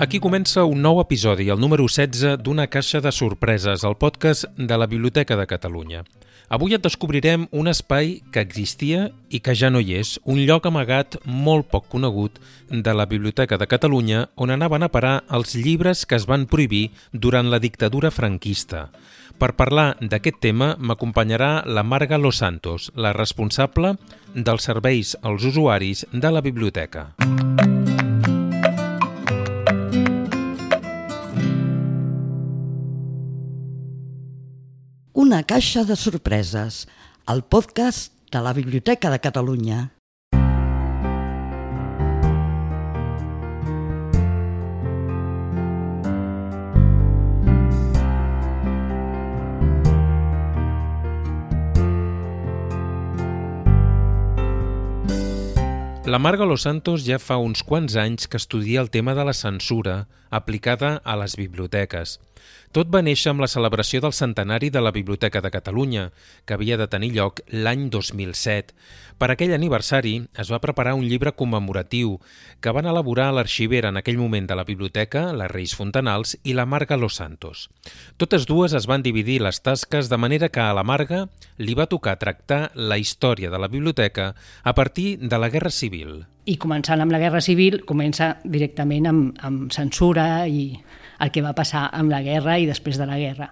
Aquí 0.00 0.16
comença 0.16 0.62
un 0.64 0.80
nou 0.80 0.96
episodi, 1.02 1.50
el 1.52 1.58
número 1.60 1.84
16 1.84 2.38
d'Una 2.40 2.64
caixa 2.72 3.02
de 3.04 3.10
sorpreses, 3.12 3.82
el 3.84 3.98
podcast 4.00 4.46
de 4.56 4.76
la 4.80 4.86
Biblioteca 4.88 5.36
de 5.36 5.44
Catalunya. 5.44 6.06
Avui 6.48 6.72
et 6.72 6.80
descobrirem 6.80 7.42
un 7.52 7.68
espai 7.68 8.22
que 8.32 8.40
existia 8.40 9.10
i 9.28 9.42
que 9.44 9.52
ja 9.52 9.68
no 9.68 9.82
hi 9.84 9.98
és, 9.98 10.14
un 10.24 10.40
lloc 10.48 10.64
amagat 10.70 11.18
molt 11.26 11.68
poc 11.68 11.90
conegut 11.92 12.40
de 12.70 12.94
la 12.96 13.04
Biblioteca 13.04 13.58
de 13.60 13.68
Catalunya 13.68 14.22
on 14.40 14.54
anaven 14.56 14.88
a 14.88 14.88
parar 14.88 15.18
els 15.28 15.52
llibres 15.52 16.06
que 16.08 16.16
es 16.16 16.24
van 16.24 16.46
prohibir 16.48 16.94
durant 17.12 17.52
la 17.52 17.60
dictadura 17.60 18.08
franquista. 18.08 18.86
Per 19.36 19.52
parlar 19.52 19.98
d'aquest 20.00 20.40
tema 20.40 20.78
m'acompanyarà 20.80 21.66
la 21.68 21.84
Marga 21.84 22.16
Los 22.16 22.40
Santos, 22.40 22.88
la 22.96 23.12
responsable 23.12 23.98
dels 24.32 24.64
serveis 24.64 25.12
als 25.20 25.44
usuaris 25.44 26.06
de 26.10 26.32
la 26.32 26.40
biblioteca. 26.40 27.10
Música 27.20 27.79
Una 35.30 35.44
caixa 35.46 35.84
de 35.86 35.94
sorpreses, 35.94 36.88
el 37.30 37.44
podcast 37.46 38.16
de 38.34 38.40
la 38.42 38.50
Biblioteca 38.52 39.12
de 39.12 39.20
Catalunya. 39.22 39.92
La 56.10 56.18
Marga 56.18 56.44
Los 56.44 56.62
Santos 56.66 57.06
ja 57.06 57.20
fa 57.22 57.38
uns 57.38 57.62
quants 57.62 57.94
anys 57.94 58.26
que 58.26 58.40
estudia 58.42 58.82
el 58.82 58.90
tema 58.90 59.14
de 59.14 59.28
la 59.30 59.36
censura 59.44 60.08
aplicada 60.28 60.96
a 61.04 61.14
les 61.22 61.38
biblioteques. 61.38 62.18
Tot 62.70 62.86
va 62.86 63.02
néixer 63.02 63.32
amb 63.32 63.42
la 63.42 63.50
celebració 63.50 63.98
del 64.04 64.14
centenari 64.14 64.70
de 64.70 64.80
la 64.80 64.92
Biblioteca 64.94 65.40
de 65.42 65.50
Catalunya, 65.50 66.10
que 66.46 66.54
havia 66.54 66.76
de 66.78 66.86
tenir 66.86 67.12
lloc 67.16 67.40
l'any 67.50 67.88
2007. 67.90 68.76
Per 69.20 69.28
aquell 69.32 69.50
aniversari 69.52 70.14
es 70.38 70.48
va 70.48 70.62
preparar 70.62 70.94
un 70.96 71.02
llibre 71.04 71.34
commemoratiu 71.36 72.14
que 72.64 72.72
van 72.72 72.86
elaborar 72.88 73.26
l'arxivera 73.36 73.90
en 73.92 73.98
aquell 74.00 74.16
moment 74.16 74.46
de 74.48 74.56
la 74.56 74.64
biblioteca, 74.64 75.26
la 75.36 75.48
Reis 75.50 75.74
Fontanals 75.76 76.38
i 76.40 76.54
la 76.56 76.64
Marga 76.64 76.96
Los 76.96 77.18
Santos. 77.20 77.66
Totes 78.16 78.46
dues 78.48 78.72
es 78.72 78.86
van 78.88 79.04
dividir 79.04 79.42
les 79.44 79.60
tasques 79.60 80.08
de 80.08 80.16
manera 80.16 80.48
que 80.48 80.62
a 80.64 80.72
la 80.72 80.86
Marga 80.86 81.26
li 81.58 81.74
va 81.76 81.90
tocar 81.90 82.16
tractar 82.22 82.70
la 82.74 82.96
història 82.96 83.50
de 83.50 83.60
la 83.60 83.68
biblioteca 83.68 84.34
a 84.62 84.74
partir 84.74 85.18
de 85.18 85.38
la 85.42 85.50
Guerra 85.50 85.74
Civil. 85.74 86.22
I 86.48 86.56
començant 86.56 87.02
amb 87.04 87.12
la 87.12 87.20
Guerra 87.20 87.42
Civil, 87.44 87.82
comença 87.84 88.38
directament 88.44 89.10
amb, 89.10 89.36
amb 89.44 89.68
censura 89.74 90.46
i 90.48 90.72
el 91.20 91.30
que 91.30 91.44
va 91.44 91.54
passar 91.56 91.88
amb 91.92 92.12
la 92.12 92.22
guerra 92.24 92.58
i 92.58 92.66
després 92.68 92.98
de 92.98 93.06
la 93.06 93.18
guerra. 93.18 93.50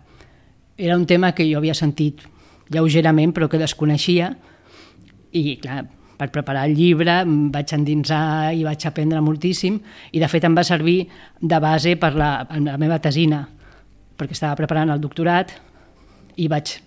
Era 0.76 0.96
un 0.96 1.06
tema 1.06 1.32
que 1.34 1.46
jo 1.50 1.58
havia 1.58 1.74
sentit 1.74 2.24
lleugerament 2.72 3.32
però 3.36 3.48
que 3.48 3.60
desconeixia 3.60 4.32
i 5.36 5.56
clar, 5.60 5.84
per 6.18 6.30
preparar 6.34 6.66
el 6.68 6.74
llibre 6.76 7.20
em 7.22 7.48
vaig 7.54 7.72
endinsar 7.76 8.52
i 8.56 8.64
vaig 8.66 8.86
aprendre 8.88 9.22
moltíssim 9.24 9.78
i 10.12 10.20
de 10.20 10.28
fet 10.28 10.44
em 10.48 10.56
va 10.56 10.66
servir 10.66 11.00
de 11.40 11.60
base 11.62 11.96
per 11.96 12.14
la, 12.18 12.32
la 12.50 12.76
meva 12.80 12.98
tesina 13.02 13.44
perquè 14.18 14.34
estava 14.34 14.58
preparant 14.58 14.90
el 14.90 15.02
doctorat 15.02 15.54
i 16.36 16.48
vaig 16.50 16.78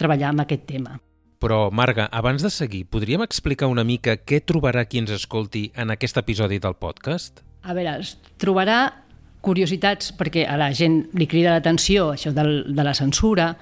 treballar 0.00 0.32
amb 0.32 0.44
aquest 0.44 0.64
tema. 0.68 0.96
Però, 1.42 1.72
Marga, 1.74 2.06
abans 2.14 2.44
de 2.44 2.50
seguir, 2.54 2.84
podríem 2.86 3.24
explicar 3.24 3.66
una 3.66 3.82
mica 3.84 4.14
què 4.16 4.38
trobarà 4.46 4.84
qui 4.86 5.00
ens 5.02 5.10
escolti 5.10 5.66
en 5.74 5.90
aquest 5.90 6.20
episodi 6.20 6.60
del 6.62 6.76
podcast? 6.78 7.42
A 7.66 7.74
veure, 7.74 7.96
es 7.98 8.14
trobarà 8.38 9.01
curiositats 9.42 10.12
perquè 10.16 10.46
a 10.48 10.56
la 10.56 10.70
gent 10.72 11.02
li 11.18 11.26
crida 11.28 11.52
l'atenció 11.52 12.12
això 12.14 12.32
del, 12.34 12.74
de 12.74 12.84
la 12.86 12.94
censura 12.94 13.52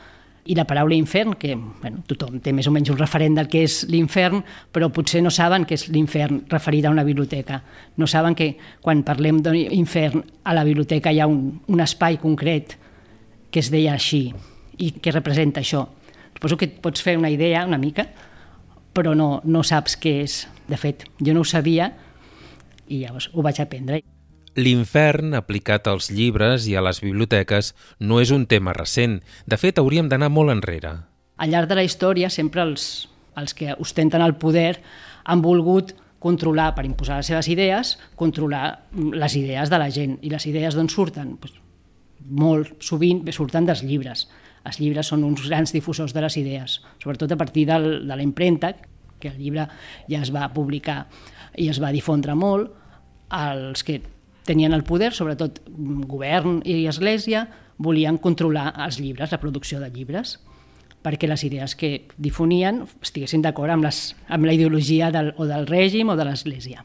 i 0.51 0.55
la 0.57 0.65
paraula 0.65 0.97
infern, 0.97 1.35
que 1.39 1.55
bueno, 1.55 2.01
tothom 2.09 2.39
té 2.43 2.53
més 2.57 2.67
o 2.67 2.73
menys 2.73 2.91
un 2.91 2.99
referent 2.99 3.37
del 3.37 3.49
que 3.51 3.63
és 3.67 3.83
l'infern, 3.93 4.41
però 4.73 4.89
potser 4.93 5.21
no 5.23 5.31
saben 5.31 5.67
que 5.69 5.77
és 5.77 5.87
l'infern 5.93 6.45
referit 6.51 6.87
a 6.87 6.93
una 6.93 7.05
biblioteca. 7.05 7.61
No 8.01 8.09
saben 8.09 8.35
que 8.35 8.55
quan 8.81 9.05
parlem 9.07 9.43
d'infern 9.45 10.25
a 10.45 10.57
la 10.57 10.65
biblioteca 10.65 11.13
hi 11.13 11.21
ha 11.21 11.29
un, 11.31 11.61
un 11.69 11.85
espai 11.85 12.19
concret 12.23 12.77
que 13.51 13.61
es 13.61 13.71
deia 13.71 13.95
així 13.95 14.31
i 14.81 14.93
que 15.03 15.13
representa 15.13 15.61
això. 15.61 15.85
Suposo 16.35 16.57
que 16.57 16.71
et 16.71 16.79
pots 16.81 17.05
fer 17.05 17.19
una 17.21 17.31
idea 17.31 17.67
una 17.69 17.79
mica, 17.79 18.07
però 18.97 19.13
no, 19.15 19.43
no 19.45 19.63
saps 19.63 19.99
què 20.01 20.21
és. 20.25 20.47
De 20.71 20.79
fet, 20.81 21.05
jo 21.21 21.35
no 21.35 21.45
ho 21.45 21.49
sabia 21.49 21.91
i 22.89 23.05
llavors 23.05 23.29
ho 23.35 23.45
vaig 23.45 23.61
aprendre. 23.61 24.01
L'infern 24.59 25.37
aplicat 25.39 25.87
als 25.87 26.11
llibres 26.11 26.67
i 26.67 26.75
a 26.75 26.83
les 26.83 26.99
biblioteques 27.05 27.73
no 28.01 28.19
és 28.21 28.33
un 28.35 28.47
tema 28.51 28.75
recent. 28.75 29.21
De 29.47 29.59
fet, 29.61 29.79
hauríem 29.79 30.09
d'anar 30.11 30.31
molt 30.35 30.51
enrere. 30.51 30.97
Al 31.39 31.55
llarg 31.55 31.71
de 31.71 31.79
la 31.79 31.87
història, 31.87 32.31
sempre 32.31 32.65
els, 32.67 33.09
els 33.39 33.55
que 33.55 33.77
ostenten 33.79 34.23
el 34.25 34.35
poder 34.43 34.81
han 35.25 35.43
volgut 35.45 35.95
controlar, 36.21 36.75
per 36.77 36.85
imposar 36.85 37.21
les 37.21 37.31
seves 37.31 37.49
idees, 37.49 37.95
controlar 38.17 38.91
les 38.93 39.37
idees 39.39 39.71
de 39.71 39.79
la 39.81 39.89
gent. 39.91 40.19
I 40.21 40.35
les 40.35 40.47
idees 40.51 40.77
d'on 40.77 40.91
surten? 40.93 41.37
Pues, 41.41 41.55
molt 42.29 42.83
sovint 42.85 43.25
surten 43.33 43.67
dels 43.67 43.83
llibres. 43.87 44.27
Els 44.67 44.81
llibres 44.83 45.09
són 45.09 45.25
uns 45.25 45.47
grans 45.49 45.73
difusors 45.73 46.13
de 46.13 46.21
les 46.21 46.37
idees, 46.37 46.81
sobretot 47.01 47.33
a 47.33 47.39
partir 47.41 47.65
del, 47.71 48.07
de 48.07 48.17
la 48.17 48.23
impremta, 48.23 48.75
que 49.21 49.31
el 49.31 49.39
llibre 49.39 49.67
ja 50.09 50.21
es 50.21 50.33
va 50.33 50.51
publicar 50.53 51.07
i 51.57 51.69
es 51.73 51.81
va 51.81 51.93
difondre 51.93 52.35
molt, 52.37 52.75
els 53.31 53.85
que 53.87 54.01
tenien 54.45 54.75
el 54.75 54.85
poder, 54.85 55.13
sobretot 55.15 55.61
govern 55.69 56.61
i 56.65 56.87
església, 56.91 57.47
volien 57.81 58.19
controlar 58.21 58.75
els 58.85 59.01
llibres, 59.01 59.33
la 59.33 59.41
producció 59.41 59.81
de 59.81 59.91
llibres, 59.93 60.39
perquè 61.01 61.29
les 61.29 61.45
idees 61.47 61.75
que 61.81 62.07
difonien 62.21 62.83
estiguessin 63.01 63.43
d'acord 63.45 63.73
amb, 63.73 63.87
les, 63.89 64.03
amb 64.29 64.45
la 64.45 64.53
ideologia 64.57 65.09
del, 65.15 65.33
o 65.41 65.47
del 65.49 65.67
règim 65.69 66.13
o 66.13 66.17
de 66.17 66.27
l'església. 66.29 66.85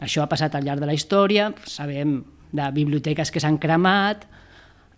Això 0.00 0.24
ha 0.24 0.28
passat 0.28 0.54
al 0.56 0.64
llarg 0.64 0.80
de 0.80 0.88
la 0.88 0.96
història, 0.96 1.50
sabem 1.68 2.20
de 2.52 2.68
biblioteques 2.76 3.32
que 3.32 3.40
s'han 3.40 3.58
cremat, 3.62 4.26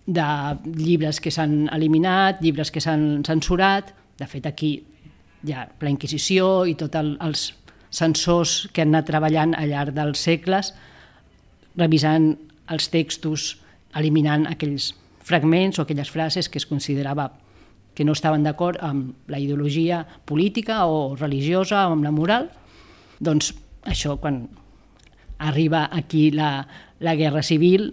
de 0.07 0.27
llibres 0.75 1.21
que 1.23 1.31
s'han 1.31 1.69
eliminat, 1.75 2.43
llibres 2.43 2.73
que 2.75 2.83
s'han 2.83 3.23
censurat, 3.27 3.93
de 4.19 4.27
fet 4.27 4.47
aquí 4.51 4.73
hi 5.43 5.55
ha 5.55 5.67
la 5.81 5.91
Inquisició 5.91 6.65
i 6.67 6.75
tots 6.79 6.99
el, 6.99 7.15
els 7.23 7.53
censors 7.93 8.69
que 8.73 8.83
han 8.83 8.95
anat 8.95 9.11
treballant 9.11 9.55
al 9.59 9.71
llarg 9.71 9.95
dels 9.95 10.23
segles 10.23 10.73
revisant 11.77 12.35
els 12.73 12.89
textos, 12.93 13.59
eliminant 13.97 14.47
aquells 14.49 14.93
fragments 15.23 15.79
o 15.79 15.85
aquelles 15.85 16.11
frases 16.11 16.49
que 16.49 16.59
es 16.59 16.67
considerava 16.67 17.31
que 17.95 18.05
no 18.05 18.15
estaven 18.17 18.45
d'acord 18.45 18.81
amb 18.81 19.13
la 19.29 19.39
ideologia 19.39 20.07
política 20.25 20.87
o 20.87 21.15
religiosa 21.17 21.87
o 21.89 21.97
amb 21.97 22.07
la 22.07 22.15
moral, 22.15 22.49
doncs 23.21 23.53
això 23.85 24.17
quan 24.17 24.47
arriba 25.39 25.89
aquí 25.93 26.31
la, 26.31 26.67
la 27.01 27.15
guerra 27.15 27.43
civil 27.43 27.93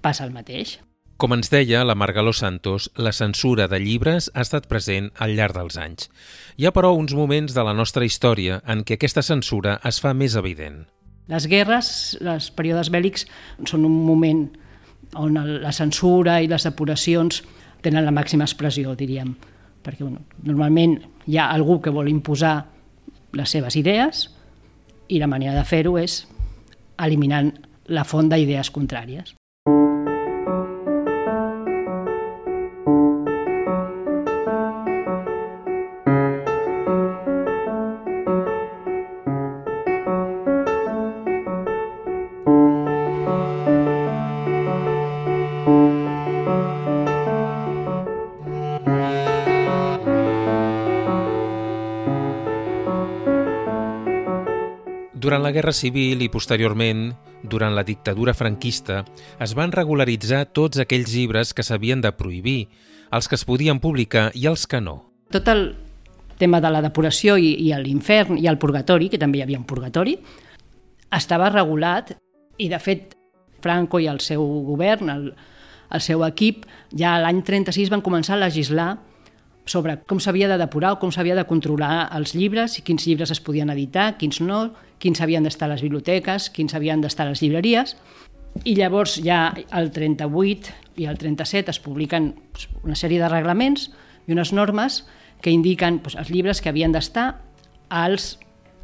passa 0.00 0.24
el 0.24 0.34
mateix. 0.34 0.78
Com 1.22 1.36
ens 1.36 1.52
deia 1.52 1.84
la 1.86 1.94
Margaló 1.94 2.32
Santos, 2.34 2.88
la 2.98 3.12
censura 3.14 3.68
de 3.70 3.78
llibres 3.78 4.26
ha 4.34 4.42
estat 4.42 4.66
present 4.66 5.12
al 5.22 5.36
llarg 5.38 5.54
dels 5.54 5.76
anys. 5.78 6.08
Hi 6.58 6.66
ha, 6.66 6.72
però, 6.74 6.90
uns 6.98 7.14
moments 7.14 7.54
de 7.54 7.62
la 7.62 7.74
nostra 7.78 8.06
història 8.06 8.58
en 8.66 8.82
què 8.82 8.98
aquesta 8.98 9.22
censura 9.22 9.76
es 9.86 10.00
fa 10.02 10.16
més 10.18 10.34
evident. 10.34 10.82
Les 11.30 11.46
guerres, 11.46 12.18
els 12.18 12.50
períodes 12.54 12.90
bèl·lics, 12.90 13.26
són 13.68 13.86
un 13.86 13.94
moment 14.06 14.46
on 15.20 15.36
la 15.62 15.72
censura 15.72 16.40
i 16.42 16.48
les 16.50 16.64
depuracions 16.66 17.42
tenen 17.82 18.06
la 18.06 18.14
màxima 18.14 18.46
expressió, 18.48 18.94
diríem. 18.98 19.34
Perquè 19.82 20.02
bueno, 20.04 20.22
normalment 20.46 20.98
hi 21.26 21.38
ha 21.38 21.50
algú 21.52 21.80
que 21.82 21.92
vol 21.94 22.10
imposar 22.10 22.56
les 23.38 23.50
seves 23.50 23.76
idees 23.76 24.28
i 25.08 25.18
la 25.20 25.30
manera 25.30 25.54
de 25.58 25.64
fer-ho 25.66 25.96
és 26.00 26.22
eliminant 27.02 27.52
la 27.92 28.04
font 28.06 28.28
d'idees 28.30 28.70
contràries. 28.72 29.34
Guerra 55.52 55.72
Civil 55.76 56.22
i 56.24 56.30
posteriorment, 56.32 57.12
durant 57.42 57.74
la 57.76 57.84
dictadura 57.84 58.34
franquista, 58.34 59.02
es 59.42 59.54
van 59.58 59.72
regularitzar 59.74 60.46
tots 60.56 60.80
aquells 60.82 61.12
llibres 61.14 61.52
que 61.54 61.64
s'havien 61.66 62.02
de 62.02 62.12
prohibir, 62.16 62.68
els 63.12 63.28
que 63.28 63.36
es 63.36 63.44
podien 63.44 63.80
publicar 63.80 64.30
i 64.34 64.48
els 64.50 64.66
que 64.66 64.80
no. 64.80 64.96
Tot 65.32 65.48
el 65.52 65.64
tema 66.40 66.60
de 66.60 66.70
la 66.72 66.82
depuració 66.82 67.36
i, 67.38 67.52
i 67.68 67.70
l'infern 67.78 68.40
i 68.40 68.48
el 68.50 68.58
purgatori, 68.58 69.10
que 69.12 69.20
també 69.20 69.40
hi 69.40 69.46
havia 69.46 69.60
un 69.60 69.68
purgatori, 69.68 70.16
estava 71.12 71.50
regulat 71.52 72.14
i, 72.58 72.68
de 72.72 72.80
fet, 72.82 73.16
Franco 73.62 74.00
i 74.02 74.08
el 74.10 74.18
seu 74.24 74.42
govern, 74.66 75.12
el, 75.12 75.30
el 75.92 76.02
seu 76.02 76.24
equip, 76.26 76.66
ja 76.98 77.18
l'any 77.22 77.44
36 77.46 77.92
van 77.92 78.02
començar 78.02 78.34
a 78.36 78.44
legislar 78.46 78.90
sobre 79.64 79.96
com 80.10 80.18
s'havia 80.20 80.48
de 80.50 80.58
depurar 80.58 80.96
o 80.96 80.98
com 80.98 81.12
s'havia 81.14 81.36
de 81.38 81.46
controlar 81.46 82.08
els 82.16 82.34
llibres, 82.34 82.78
i 82.78 82.84
quins 82.86 83.06
llibres 83.06 83.30
es 83.30 83.40
podien 83.40 83.70
editar, 83.70 84.16
quins 84.18 84.40
no, 84.42 84.72
quins 85.02 85.22
havien 85.22 85.46
d'estar 85.46 85.68
a 85.68 85.74
les 85.74 85.82
biblioteques, 85.84 86.50
quins 86.50 86.74
havien 86.74 87.02
d'estar 87.02 87.26
a 87.26 87.32
les 87.32 87.42
llibreries. 87.42 87.96
I 88.64 88.74
llavors 88.76 89.16
ja 89.22 89.54
el 89.72 89.90
38 89.94 90.74
i 91.00 91.06
el 91.08 91.18
37 91.18 91.72
es 91.72 91.80
publiquen 91.80 92.34
una 92.82 92.98
sèrie 92.98 93.22
de 93.22 93.30
reglaments 93.30 93.88
i 94.26 94.34
unes 94.34 94.52
normes 94.52 95.02
que 95.42 95.50
indiquen 95.50 96.02
doncs, 96.02 96.18
els 96.20 96.30
llibres 96.30 96.60
que 96.60 96.70
havien 96.70 96.92
d'estar 96.92 97.40
als 97.88 98.36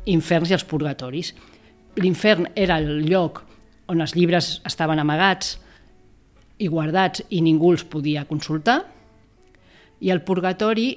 inferns 0.09 0.51
i 0.51 0.57
als 0.57 0.65
purgatoris. 0.65 1.35
L'infern 1.99 2.49
era 2.57 2.79
el 2.79 3.05
lloc 3.07 3.43
on 3.89 4.03
els 4.05 4.15
llibres 4.17 4.59
estaven 4.69 5.01
amagats 5.01 5.57
i 6.59 6.69
guardats 6.69 7.23
i 7.31 7.43
ningú 7.45 7.73
els 7.73 7.85
podia 7.87 8.27
consultar, 8.29 8.83
i 10.01 10.11
el 10.11 10.23
purgatori 10.23 10.91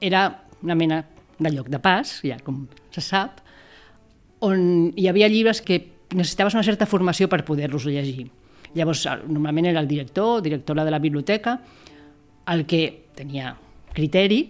era 0.00 0.44
una 0.62 0.74
mena 0.74 1.04
de 1.38 1.50
lloc 1.50 1.68
de 1.72 1.80
pas, 1.80 2.20
ja 2.26 2.38
com 2.44 2.66
se 2.92 3.02
sap, 3.04 3.40
on 4.44 4.92
hi 4.96 5.08
havia 5.08 5.28
llibres 5.28 5.60
que 5.62 5.80
necessitaves 6.12 6.56
una 6.56 6.66
certa 6.66 6.88
formació 6.88 7.28
per 7.28 7.44
poder-los 7.46 7.86
llegir. 7.86 8.30
Llavors, 8.74 9.04
normalment 9.26 9.70
era 9.70 9.80
el 9.80 9.88
director, 9.88 10.42
directora 10.42 10.84
de 10.84 10.90
la 10.90 10.98
biblioteca, 10.98 11.58
el 12.50 12.66
que 12.66 13.10
tenia 13.16 13.54
criteri 13.94 14.44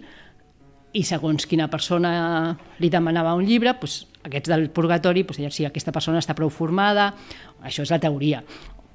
i 0.93 1.03
segons 1.07 1.47
quina 1.47 1.69
persona 1.71 2.57
li 2.79 2.89
demanava 2.91 3.35
un 3.37 3.45
llibre, 3.47 3.73
doncs, 3.79 4.05
aquests 4.27 4.51
del 4.51 4.69
purgatori, 4.73 5.23
doncs, 5.23 5.55
si 5.55 5.65
aquesta 5.65 5.93
persona 5.95 6.21
està 6.21 6.35
prou 6.37 6.51
formada, 6.53 7.11
això 7.63 7.85
és 7.85 7.93
la 7.93 8.01
teoria, 8.03 8.43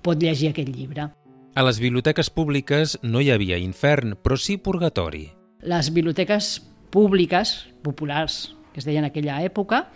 pot 0.02 0.20
llegir 0.20 0.52
aquest 0.52 0.70
llibre. 0.70 1.09
A 1.56 1.62
les 1.64 1.79
biblioteques 1.81 2.29
públiques 2.29 2.99
no 3.00 3.23
hi 3.25 3.31
havia 3.32 3.56
infern, 3.56 4.11
però 4.20 4.37
sí 4.37 4.58
purgatori. 4.61 5.23
Les 5.64 5.88
biblioteques 5.88 6.50
públiques, 6.93 7.53
populars, 7.81 8.50
que 8.75 8.82
es 8.82 8.85
deien 8.85 9.06
en 9.06 9.08
aquella 9.08 9.38
època, 9.41 9.87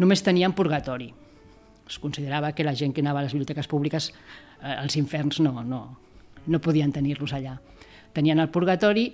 només 0.00 0.24
tenien 0.24 0.54
purgatori. 0.56 1.10
Es 1.84 1.98
considerava 2.00 2.54
que 2.56 2.64
la 2.64 2.72
gent 2.72 2.94
que 2.96 3.04
anava 3.04 3.20
a 3.20 3.26
les 3.26 3.36
biblioteques 3.36 3.68
públiques, 3.68 4.08
eh, 4.62 4.72
els 4.72 4.96
inferns 4.96 5.42
no, 5.44 5.52
no, 5.60 5.82
no 6.46 6.62
podien 6.64 6.96
tenir-los 6.96 7.36
allà. 7.36 7.58
Tenien 8.16 8.40
el 8.40 8.48
purgatori 8.48 9.10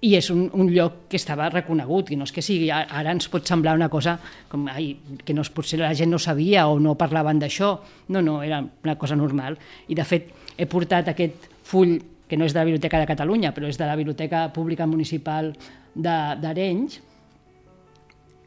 i 0.00 0.14
és 0.16 0.30
un, 0.32 0.46
un 0.56 0.70
lloc 0.72 1.08
que 1.12 1.18
estava 1.18 1.48
reconegut, 1.52 2.12
i 2.14 2.16
no 2.16 2.24
és 2.28 2.32
que 2.32 2.44
sigui, 2.44 2.70
ara 2.72 3.10
ens 3.12 3.28
pot 3.32 3.44
semblar 3.48 3.74
una 3.76 3.90
cosa 3.92 4.14
com, 4.48 4.64
ai, 4.72 4.94
que 5.26 5.34
no, 5.36 5.44
potser 5.52 5.80
la 5.82 5.92
gent 5.98 6.14
no 6.14 6.20
sabia 6.22 6.68
o 6.70 6.78
no 6.80 6.94
parlaven 7.00 7.42
d'això, 7.42 7.74
no, 8.08 8.22
no, 8.24 8.38
era 8.46 8.62
una 8.62 8.96
cosa 9.00 9.18
normal, 9.18 9.58
i 9.88 9.98
de 9.98 10.06
fet 10.08 10.30
he 10.60 10.68
portat 10.68 11.08
aquest 11.08 11.48
full 11.64 11.96
que 12.30 12.38
no 12.38 12.46
és 12.46 12.54
de 12.54 12.60
la 12.60 12.68
Biblioteca 12.68 13.00
de 13.00 13.08
Catalunya, 13.08 13.50
però 13.56 13.66
és 13.66 13.78
de 13.80 13.88
la 13.88 13.96
Biblioteca 13.98 14.44
Pública 14.54 14.86
Municipal 14.86 15.50
d'Arenys, 15.96 17.00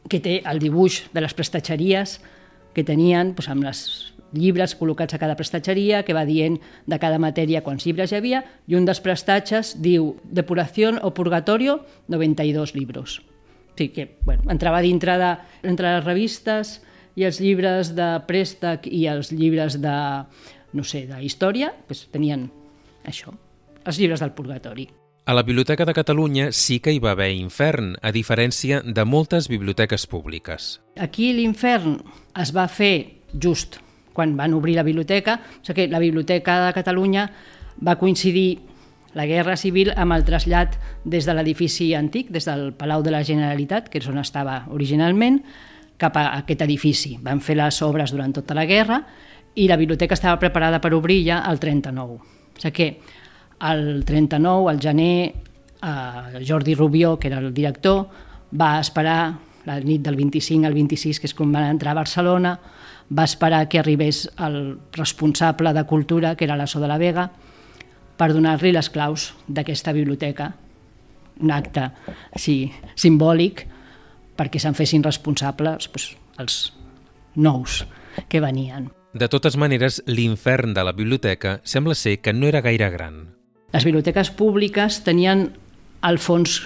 que 0.08 0.20
té 0.20 0.38
el 0.46 0.60
dibuix 0.60 1.02
de 1.12 1.20
les 1.24 1.34
prestatgeries 1.36 2.18
que 2.74 2.84
tenien 2.84 3.32
doncs, 3.34 3.48
amb 3.52 3.64
les 3.64 3.82
llibres 4.34 4.74
col·locats 4.78 5.14
a 5.14 5.20
cada 5.20 5.36
prestatgeria, 5.38 6.02
que 6.02 6.16
va 6.16 6.24
dient 6.26 6.56
de 6.90 6.98
cada 6.98 7.20
matèria 7.22 7.62
quants 7.62 7.84
llibres 7.86 8.12
hi 8.12 8.18
havia, 8.18 8.42
i 8.66 8.74
un 8.74 8.88
dels 8.88 9.02
prestatges 9.04 9.76
diu 9.80 10.14
Depuració 10.24 10.94
o 11.02 11.12
Purgatorio, 11.14 11.78
92 12.08 12.74
llibres. 12.74 13.20
O 13.20 13.76
sigui 13.78 13.92
que 13.94 14.08
bueno, 14.24 14.48
entrava 14.50 14.82
dintre 14.82 15.18
de, 15.18 15.30
entre 15.62 15.96
les 15.96 16.04
revistes 16.04 16.80
i 17.14 17.28
els 17.28 17.38
llibres 17.40 17.94
de 17.94 18.08
préstec 18.26 18.88
i 18.90 19.06
els 19.10 19.30
llibres 19.30 19.78
de, 19.82 19.94
no 20.74 20.84
sé, 20.84 21.06
de 21.08 21.22
història, 21.24 21.72
doncs 21.88 22.04
tenien 22.12 22.48
això, 23.06 23.32
els 23.84 23.98
llibres 24.00 24.20
del 24.20 24.34
purgatori. 24.36 24.88
A 25.24 25.32
la 25.32 25.42
Biblioteca 25.46 25.86
de 25.88 25.94
Catalunya 25.96 26.50
sí 26.52 26.80
que 26.84 26.92
hi 26.92 27.00
va 27.00 27.14
haver 27.14 27.30
infern, 27.32 27.94
a 28.02 28.12
diferència 28.12 28.82
de 28.84 29.06
moltes 29.08 29.48
biblioteques 29.48 30.04
públiques. 30.06 30.82
Aquí 31.00 31.32
l'infern 31.32 31.96
es 32.42 32.52
va 32.52 32.66
fer 32.68 33.22
just 33.32 33.80
quan 34.14 34.36
van 34.36 34.52
obrir 34.54 34.76
la 34.76 34.84
biblioteca, 34.84 35.40
o 35.40 35.64
sigui 35.64 35.86
que 35.86 35.92
la 35.92 35.98
Biblioteca 35.98 36.60
de 36.66 36.72
Catalunya 36.76 37.24
va 37.84 37.96
coincidir 37.98 38.60
la 39.14 39.26
Guerra 39.26 39.56
Civil 39.56 39.92
amb 39.96 40.14
el 40.14 40.24
trasllat 40.26 40.76
des 41.04 41.26
de 41.26 41.34
l'edifici 41.34 41.92
antic, 41.94 42.30
des 42.30 42.46
del 42.46 42.72
Palau 42.78 43.02
de 43.02 43.12
la 43.14 43.24
Generalitat, 43.24 43.88
que 43.88 44.02
és 44.02 44.08
on 44.10 44.18
estava 44.22 44.64
originalment, 44.74 45.40
cap 45.98 46.16
a 46.18 46.28
aquest 46.40 46.64
edifici. 46.66 47.16
Van 47.22 47.40
fer 47.40 47.56
les 47.58 47.80
obres 47.82 48.12
durant 48.14 48.34
tota 48.34 48.54
la 48.54 48.66
guerra 48.66 49.00
i 49.54 49.68
la 49.68 49.76
biblioteca 49.76 50.16
estava 50.16 50.38
preparada 50.38 50.80
per 50.80 50.94
obrir 50.94 51.22
ja 51.26 51.42
el 51.50 51.60
39. 51.62 52.14
O 52.14 52.60
sigui 52.60 52.72
que 52.72 52.88
el 53.70 54.04
39, 54.04 54.70
al 54.70 54.80
gener, 54.80 55.34
eh, 55.82 56.44
Jordi 56.46 56.74
Rubió, 56.74 57.18
que 57.18 57.28
era 57.28 57.38
el 57.38 57.52
director, 57.54 58.08
va 58.60 58.78
esperar 58.80 59.38
la 59.64 59.78
nit 59.80 60.02
del 60.02 60.16
25 60.16 60.66
al 60.66 60.74
26, 60.74 61.20
que 61.20 61.26
és 61.30 61.34
quan 61.34 61.52
van 61.52 61.70
entrar 61.70 61.94
a 61.94 62.02
Barcelona, 62.02 62.58
va 63.08 63.24
esperar 63.24 63.68
que 63.68 63.78
arribés 63.78 64.28
el 64.38 64.78
responsable 64.92 65.72
de 65.72 65.84
cultura, 65.84 66.34
que 66.36 66.44
era 66.44 66.56
l'Asso 66.56 66.80
de 66.80 66.88
la 66.88 66.98
Vega, 66.98 67.30
per 68.16 68.32
donar-li 68.32 68.72
les 68.72 68.90
claus 68.90 69.32
d'aquesta 69.48 69.92
biblioteca, 69.92 70.52
un 71.40 71.50
acte 71.50 71.88
sí, 72.38 72.70
simbòlic 72.94 73.64
perquè 74.38 74.60
se'n 74.62 74.76
fessin 74.78 75.02
responsables 75.02 75.88
doncs, 75.88 76.10
els 76.38 76.58
nous 77.34 77.80
que 78.28 78.40
venien. 78.42 78.90
De 79.14 79.28
totes 79.30 79.54
maneres, 79.54 80.00
l'infern 80.10 80.72
de 80.74 80.82
la 80.82 80.90
biblioteca 80.90 81.60
sembla 81.62 81.94
ser 81.94 82.16
que 82.18 82.32
no 82.34 82.48
era 82.48 82.64
gaire 82.64 82.88
gran. 82.90 83.20
Les 83.70 83.84
biblioteques 83.86 84.32
públiques 84.34 85.04
tenien 85.06 85.52
el 86.02 86.18
fons 86.18 86.64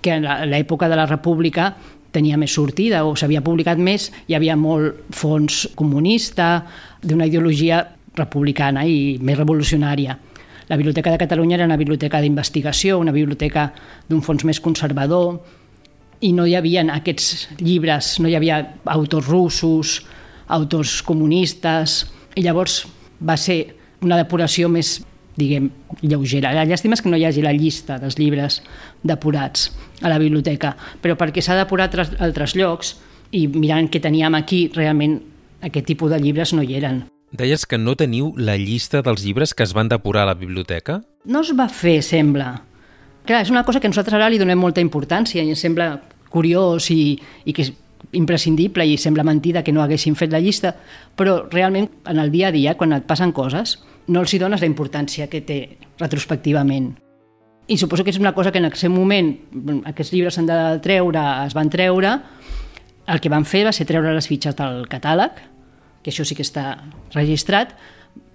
que 0.00 0.14
en 0.16 0.24
l'època 0.48 0.88
de 0.88 0.96
la 0.96 1.04
República 1.10 1.74
tenia 2.12 2.38
més 2.40 2.54
sortida 2.56 3.02
o 3.04 3.12
s'havia 3.20 3.42
publicat 3.44 3.76
més, 3.76 4.08
hi 4.28 4.36
havia 4.38 4.56
molt 4.56 5.12
fons 5.12 5.66
comunista, 5.76 6.64
d'una 7.04 7.28
ideologia 7.28 7.82
republicana 8.16 8.86
i 8.88 9.18
més 9.20 9.36
revolucionària. 9.36 10.16
La 10.72 10.80
Biblioteca 10.80 11.12
de 11.12 11.20
Catalunya 11.20 11.58
era 11.58 11.68
una 11.68 11.76
biblioteca 11.76 12.22
d'investigació, 12.24 12.96
una 12.96 13.12
biblioteca 13.12 13.68
d'un 14.08 14.24
fons 14.24 14.48
més 14.48 14.60
conservador, 14.60 15.36
i 16.24 16.32
no 16.32 16.48
hi 16.48 16.56
havia 16.56 16.86
aquests 16.96 17.60
llibres, 17.60 18.14
no 18.24 18.32
hi 18.32 18.40
havia 18.40 18.62
autors 18.96 19.28
russos, 19.28 19.98
autors 20.52 21.00
comunistes, 21.06 22.02
i 22.36 22.44
llavors 22.44 22.82
va 23.20 23.36
ser 23.40 23.62
una 24.02 24.18
depuració 24.18 24.68
més 24.72 25.00
diguem, 25.36 25.70
lleugera. 26.02 26.52
La 26.52 26.66
llàstima 26.68 26.96
és 26.96 27.02
que 27.02 27.10
no 27.10 27.16
hi 27.16 27.24
hagi 27.24 27.44
la 27.44 27.54
llista 27.56 27.98
dels 28.02 28.18
llibres 28.20 28.60
depurats 29.02 29.70
a 30.02 30.10
la 30.12 30.18
biblioteca, 30.20 30.74
però 31.00 31.16
perquè 31.18 31.44
s'ha 31.44 31.56
depurat 31.56 31.96
a 31.96 32.06
altres 32.24 32.56
llocs 32.58 32.96
i 33.32 33.46
mirant 33.48 33.88
què 33.88 34.02
teníem 34.02 34.36
aquí, 34.36 34.66
realment 34.74 35.20
aquest 35.64 35.88
tipus 35.88 36.12
de 36.12 36.20
llibres 36.20 36.52
no 36.52 36.64
hi 36.64 36.76
eren. 36.76 37.04
Deies 37.32 37.64
que 37.64 37.78
no 37.80 37.94
teniu 37.96 38.34
la 38.36 38.58
llista 38.60 39.00
dels 39.00 39.22
llibres 39.24 39.54
que 39.56 39.64
es 39.64 39.72
van 39.72 39.88
depurar 39.88 40.26
a 40.26 40.32
la 40.34 40.36
biblioteca? 40.36 41.00
No 41.24 41.40
es 41.40 41.54
va 41.56 41.70
fer, 41.72 42.02
sembla. 42.04 42.58
Clar, 43.24 43.40
és 43.46 43.52
una 43.54 43.62
cosa 43.64 43.80
que 43.80 43.88
nosaltres 43.88 44.18
ara 44.18 44.28
li 44.28 44.40
donem 44.40 44.58
molta 44.58 44.82
importància 44.84 45.40
i 45.40 45.48
ens 45.54 45.62
sembla 45.64 45.94
curiós 46.32 46.90
i, 46.92 47.14
i 47.46 47.54
que 47.56 47.64
imprescindible 48.12 48.84
i 48.86 48.98
sembla 48.98 49.24
mentida 49.24 49.62
que 49.62 49.72
no 49.72 49.82
haguessin 49.82 50.16
fet 50.18 50.32
la 50.32 50.40
llista, 50.42 50.74
però 51.16 51.42
realment 51.50 51.88
en 52.10 52.18
el 52.18 52.32
dia 52.32 52.48
a 52.48 52.54
dia, 52.54 52.76
quan 52.76 52.92
et 52.92 53.06
passen 53.08 53.32
coses, 53.32 53.78
no 54.08 54.20
els 54.20 54.34
hi 54.34 54.40
dones 54.42 54.60
la 54.60 54.68
importància 54.68 55.28
que 55.30 55.40
té 55.46 55.60
retrospectivament. 56.00 56.92
I 57.70 57.78
suposo 57.78 58.04
que 58.04 58.10
és 58.10 58.18
una 58.18 58.34
cosa 58.34 58.50
que 58.50 58.58
en 58.58 58.66
aquest 58.66 58.90
moment 58.90 59.32
aquests 59.86 60.12
llibres 60.12 60.36
s'han 60.36 60.50
de 60.50 60.58
treure, 60.82 61.22
es 61.46 61.54
van 61.54 61.70
treure, 61.70 62.18
el 63.06 63.20
que 63.22 63.30
van 63.30 63.46
fer 63.46 63.64
va 63.66 63.72
ser 63.72 63.86
treure 63.86 64.12
les 64.14 64.28
fitxes 64.28 64.58
del 64.58 64.86
catàleg, 64.90 65.38
que 66.02 66.10
això 66.10 66.26
sí 66.26 66.34
que 66.34 66.44
està 66.44 66.82
registrat, 67.14 67.76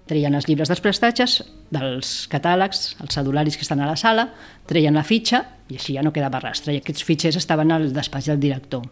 treien 0.07 0.35
els 0.39 0.47
llibres 0.47 0.71
dels 0.71 0.81
prestatges, 0.81 1.41
dels 1.69 2.25
catàlegs, 2.31 2.95
els 3.03 3.13
cedularis 3.13 3.59
que 3.59 3.67
estan 3.67 3.83
a 3.83 3.89
la 3.89 3.99
sala, 3.99 4.29
treien 4.67 4.95
la 4.95 5.03
fitxa 5.03 5.43
i 5.67 5.75
així 5.75 5.97
ja 5.97 6.03
no 6.05 6.15
quedava 6.15 6.39
rastre. 6.39 6.73
I 6.73 6.81
aquests 6.81 7.03
fitxers 7.03 7.39
estaven 7.43 7.75
al 7.75 7.91
despatx 7.93 8.31
del 8.31 8.39
director. 8.39 8.87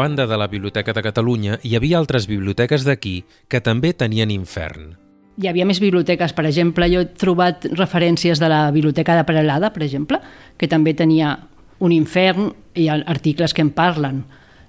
Banda 0.00 0.26
de 0.26 0.38
la 0.40 0.48
Biblioteca 0.48 0.94
de 0.96 1.04
Catalunya, 1.04 1.60
hi 1.62 1.76
havia 1.76 2.00
altres 2.00 2.26
biblioteques 2.30 2.86
d'aquí 2.88 3.20
que 3.52 3.60
també 3.60 3.92
tenien 3.92 4.32
infern. 4.32 4.94
Hi 5.40 5.48
havia 5.48 5.66
més 5.68 5.80
biblioteques, 5.80 6.32
per 6.36 6.46
exemple, 6.48 6.88
jo 6.92 7.04
he 7.04 7.10
trobat 7.20 7.68
referències 7.76 8.40
de 8.40 8.48
la 8.48 8.62
Biblioteca 8.72 9.16
de 9.16 9.26
Perelada, 9.28 9.72
per 9.74 9.84
exemple, 9.84 10.20
que 10.56 10.68
també 10.68 10.96
tenia 10.96 11.36
un 11.80 11.92
infern 11.92 12.50
i 12.76 12.88
articles 12.92 13.52
que 13.56 13.64
en 13.64 13.74
parlen. 13.76 14.24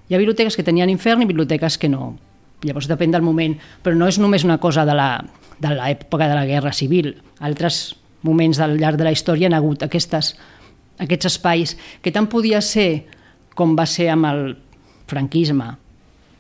Hi 0.08 0.16
ha 0.16 0.20
biblioteques 0.20 0.60
que 0.60 0.68
tenien 0.68 0.92
infern 0.92 1.24
i 1.24 1.30
biblioteques 1.32 1.80
que 1.80 1.90
no, 1.92 2.14
Llavors 2.62 2.86
depèn 2.90 3.14
del 3.14 3.26
moment, 3.26 3.56
però 3.82 3.98
no 3.98 4.08
és 4.10 4.20
només 4.22 4.44
una 4.46 4.60
cosa 4.62 4.86
de 4.86 4.94
l'època 4.94 6.28
de, 6.28 6.30
de 6.30 6.38
la 6.38 6.46
Guerra 6.46 6.74
Civil. 6.78 7.16
Altres 7.42 7.96
moments 8.22 8.60
del 8.62 8.78
llarg 8.78 9.00
de 9.02 9.08
la 9.08 9.14
història 9.16 9.50
han 9.50 9.58
hagut 9.58 9.82
aquestes, 9.88 10.36
aquests 11.02 11.32
espais 11.32 11.74
que 12.06 12.14
tant 12.14 12.30
podia 12.30 12.62
ser 12.62 13.08
com 13.58 13.74
va 13.78 13.88
ser 13.90 14.12
amb 14.14 14.30
el 14.30 14.44
franquisme, 15.12 15.68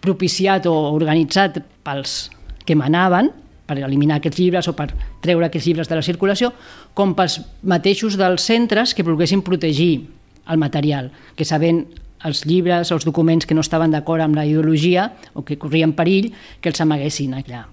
propiciat 0.01 0.65
o 0.71 0.75
organitzat 0.95 1.61
pels 1.85 2.31
que 2.65 2.77
manaven, 2.77 3.31
per 3.71 3.79
eliminar 3.79 4.19
aquests 4.19 4.39
llibres 4.41 4.67
o 4.67 4.75
per 4.75 4.89
treure 5.23 5.47
aquests 5.47 5.69
llibres 5.69 5.87
de 5.87 5.95
la 5.95 6.03
circulació, 6.03 6.51
com 6.97 7.15
pels 7.15 7.39
mateixos 7.63 8.17
dels 8.19 8.43
centres 8.43 8.95
que 8.95 9.05
volguessin 9.07 9.43
protegir 9.45 10.07
el 10.51 10.59
material, 10.59 11.11
que 11.37 11.47
sabent 11.47 11.85
els 12.27 12.43
llibres 12.45 12.91
o 12.91 12.97
els 12.97 13.05
documents 13.07 13.47
que 13.47 13.55
no 13.57 13.63
estaven 13.63 13.93
d'acord 13.93 14.21
amb 14.25 14.35
la 14.37 14.45
ideologia 14.45 15.11
o 15.33 15.45
que 15.47 15.57
corrien 15.57 15.95
perill, 15.97 16.31
que 16.61 16.69
els 16.69 16.81
amaguessin 16.83 17.37
allà. 17.37 17.65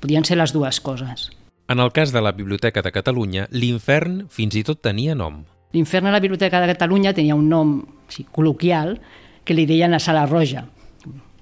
Podien 0.00 0.24
ser 0.24 0.38
les 0.38 0.54
dues 0.54 0.80
coses. 0.80 1.30
En 1.68 1.80
el 1.80 1.92
cas 1.92 2.12
de 2.12 2.20
la 2.22 2.32
Biblioteca 2.32 2.82
de 2.82 2.92
Catalunya, 2.92 3.46
l'infern 3.50 4.26
fins 4.30 4.56
i 4.58 4.64
tot 4.66 4.82
tenia 4.82 5.14
nom. 5.14 5.42
L'infern 5.72 6.10
a 6.10 6.12
la 6.12 6.20
Biblioteca 6.20 6.60
de 6.60 6.68
Catalunya 6.74 7.14
tenia 7.16 7.36
un 7.38 7.48
nom 7.48 7.78
sí, 8.12 8.26
col·loquial 8.28 8.98
que 9.44 9.54
li 9.54 9.66
deien 9.66 9.92
la 9.92 10.00
Sala 10.02 10.24
Roja, 10.26 10.64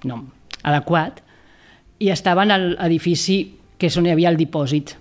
nom 0.05 0.29
adequat, 0.63 1.21
i 2.01 2.11
estava 2.13 2.45
en 2.45 2.53
l'edifici 2.77 3.41
que 3.81 3.89
és 3.89 3.97
on 3.97 4.07
hi 4.07 4.13
havia 4.13 4.31
el 4.33 4.39
dipòsit. 4.41 4.95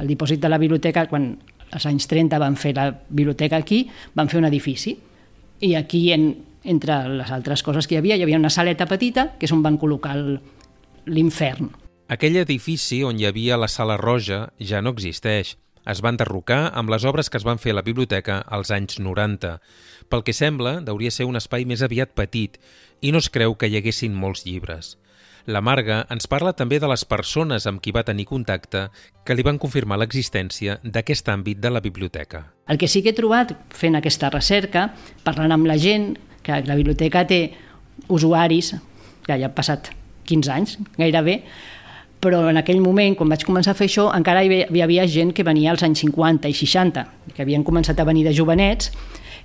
El 0.00 0.08
dipòsit 0.08 0.40
de 0.40 0.48
la 0.48 0.58
biblioteca, 0.60 1.06
quan 1.08 1.32
als 1.70 1.86
anys 1.88 2.08
30 2.10 2.40
van 2.40 2.56
fer 2.56 2.74
la 2.76 2.90
biblioteca 2.92 3.60
aquí, 3.60 3.86
van 4.14 4.28
fer 4.28 4.40
un 4.40 4.48
edifici. 4.48 4.96
I 5.60 5.74
aquí, 5.76 6.10
en, 6.12 6.30
entre 6.64 7.02
les 7.20 7.30
altres 7.32 7.62
coses 7.64 7.88
que 7.88 7.96
hi 7.96 8.00
havia, 8.00 8.16
hi 8.16 8.24
havia 8.24 8.40
una 8.40 8.52
saleta 8.52 8.88
petita, 8.88 9.30
que 9.38 9.48
és 9.48 9.54
on 9.56 9.64
van 9.64 9.78
col·locar 9.80 10.16
l'infern. 11.08 11.70
Aquell 12.10 12.40
edifici 12.40 13.04
on 13.06 13.20
hi 13.20 13.28
havia 13.28 13.60
la 13.60 13.68
sala 13.70 13.96
roja 14.00 14.48
ja 14.58 14.80
no 14.82 14.92
existeix. 14.96 15.54
Es 15.88 16.02
va 16.04 16.12
enderrocar 16.12 16.70
amb 16.76 16.90
les 16.92 17.06
obres 17.08 17.30
que 17.30 17.38
es 17.40 17.46
van 17.46 17.58
fer 17.58 17.72
a 17.72 17.78
la 17.78 17.84
biblioteca 17.86 18.40
als 18.46 18.70
anys 18.74 18.98
90. 19.00 19.56
Pel 20.12 20.24
que 20.26 20.34
sembla, 20.36 20.80
hauria 20.86 21.12
ser 21.14 21.28
un 21.28 21.40
espai 21.40 21.64
més 21.64 21.82
aviat 21.82 22.12
petit 22.12 22.58
i 23.00 23.12
no 23.12 23.22
es 23.22 23.30
creu 23.32 23.56
que 23.56 23.70
hi 23.70 23.78
haguessin 23.78 24.12
molts 24.14 24.44
llibres. 24.44 24.98
La 25.48 25.62
Marga 25.64 26.02
ens 26.12 26.28
parla 26.28 26.52
també 26.52 26.78
de 26.82 26.88
les 26.90 27.06
persones 27.08 27.64
amb 27.66 27.80
qui 27.80 27.94
va 27.96 28.04
tenir 28.04 28.26
contacte 28.28 28.88
que 29.24 29.34
li 29.34 29.44
van 29.46 29.58
confirmar 29.58 29.96
l'existència 29.98 30.76
d'aquest 30.84 31.30
àmbit 31.32 31.62
de 31.62 31.72
la 31.72 31.80
biblioteca. 31.80 32.44
El 32.68 32.78
que 32.78 32.88
sí 32.88 33.00
que 33.02 33.14
he 33.14 33.16
trobat 33.16 33.54
fent 33.72 33.96
aquesta 33.96 34.28
recerca, 34.30 34.90
parlant 35.24 35.56
amb 35.56 35.66
la 35.66 35.78
gent, 35.80 36.12
que 36.44 36.60
la 36.66 36.76
biblioteca 36.76 37.24
té 37.26 37.40
usuaris, 38.08 38.74
que 39.24 39.40
ja 39.40 39.48
ha 39.48 39.56
passat 39.56 39.90
15 40.28 40.52
anys 40.52 40.76
gairebé, 40.98 41.40
però 42.20 42.42
en 42.50 42.60
aquell 42.60 42.82
moment, 42.84 43.16
quan 43.16 43.30
vaig 43.32 43.46
començar 43.48 43.72
a 43.72 43.78
fer 43.78 43.88
això, 43.88 44.10
encara 44.12 44.44
hi 44.44 44.82
havia 44.84 45.06
gent 45.08 45.32
que 45.32 45.44
venia 45.46 45.72
als 45.72 45.82
anys 45.86 46.02
50 46.04 46.50
i 46.50 46.56
60, 46.56 47.06
que 47.32 47.42
havien 47.42 47.64
començat 47.64 48.00
a 48.00 48.04
venir 48.04 48.26
de 48.28 48.34
jovenets, 48.36 48.92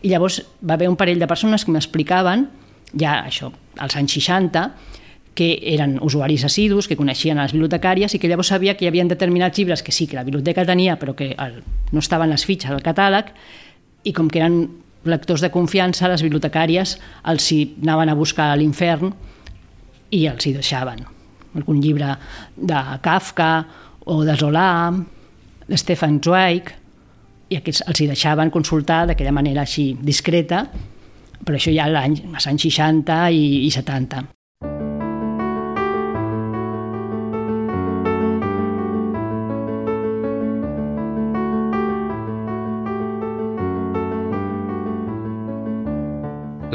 i 0.03 0.11
llavors 0.11 0.41
va 0.61 0.75
haver 0.75 0.89
un 0.91 0.97
parell 0.99 1.21
de 1.21 1.27
persones 1.27 1.63
que 1.63 1.71
m'explicaven, 1.71 2.49
ja 2.99 3.21
això, 3.23 3.53
als 3.79 3.95
anys 3.95 4.17
60, 4.19 4.65
que 5.35 5.49
eren 5.73 5.97
usuaris 6.03 6.45
assidus, 6.47 6.87
que 6.87 6.97
coneixien 6.99 7.39
les 7.39 7.55
bibliotecàries 7.55 8.15
i 8.15 8.19
que 8.19 8.29
llavors 8.31 8.53
sabia 8.53 8.75
que 8.75 8.85
hi 8.85 8.91
havia 8.91 9.07
determinats 9.07 9.59
llibres 9.59 9.83
que 9.83 9.91
sí 9.91 10.07
que 10.07 10.15
la 10.15 10.23
biblioteca 10.23 10.63
tenia 10.65 10.95
però 10.99 11.15
que 11.15 11.33
el, 11.35 11.59
no 11.91 11.99
estaven 11.99 12.31
les 12.31 12.45
fitxes 12.47 12.71
al 12.71 12.83
catàleg 12.83 13.33
i 14.07 14.13
com 14.15 14.31
que 14.31 14.39
eren 14.39 14.61
lectors 15.03 15.43
de 15.43 15.51
confiança, 15.51 16.07
les 16.07 16.23
bibliotecàries 16.23 16.95
els 17.31 17.51
hi 17.51 17.59
anaven 17.83 18.09
a 18.13 18.15
buscar 18.15 18.53
a 18.53 18.55
l'infern 18.59 19.11
i 20.15 20.25
els 20.31 20.47
hi 20.47 20.55
deixaven. 20.55 21.14
Algun 21.55 21.81
llibre 21.81 22.13
de 22.55 22.81
Kafka 23.01 23.51
o 24.05 24.21
de 24.27 24.35
Zola, 24.37 24.91
de 25.65 25.77
Stefan 25.79 26.19
Zweig, 26.21 26.71
i 27.49 27.59
aquests 27.59 27.85
els 27.87 28.01
hi 28.01 28.09
deixaven 28.09 28.51
consultar 28.53 29.05
d'aquella 29.09 29.33
manera 29.35 29.63
així 29.65 29.93
discreta, 30.01 30.65
però 31.45 31.57
això 31.57 31.73
ja 31.73 31.89
l'any, 31.89 32.21
als 32.33 32.49
anys 32.49 32.67
60 32.69 33.19
i, 33.31 33.45
i 33.67 33.71
70. 33.73 34.34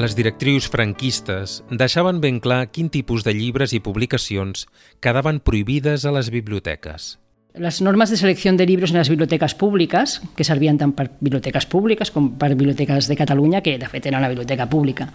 Les 0.00 0.14
directrius 0.16 0.64
franquistes 0.72 1.58
deixaven 1.68 2.22
ben 2.22 2.38
clar 2.40 2.70
quin 2.72 2.86
tipus 2.88 3.20
de 3.26 3.34
llibres 3.36 3.74
i 3.76 3.82
publicacions 3.84 4.62
quedaven 5.04 5.42
prohibides 5.44 6.06
a 6.08 6.12
les 6.16 6.30
biblioteques. 6.32 7.18
Les 7.60 7.80
normes 7.84 8.08
de 8.08 8.16
selecció 8.16 8.54
de 8.56 8.64
llibres 8.64 8.94
en 8.94 8.96
les 8.96 9.10
biblioteques 9.12 9.52
públiques, 9.60 10.14
que 10.38 10.46
servien 10.46 10.78
tant 10.80 10.94
per 10.96 11.10
biblioteques 11.20 11.66
públiques 11.68 12.14
com 12.14 12.30
per 12.40 12.54
biblioteques 12.54 13.10
de 13.10 13.18
Catalunya, 13.18 13.60
que 13.60 13.76
de 13.76 13.90
fet 13.92 14.08
era 14.08 14.22
una 14.22 14.30
biblioteca 14.32 14.70
pública. 14.70 15.10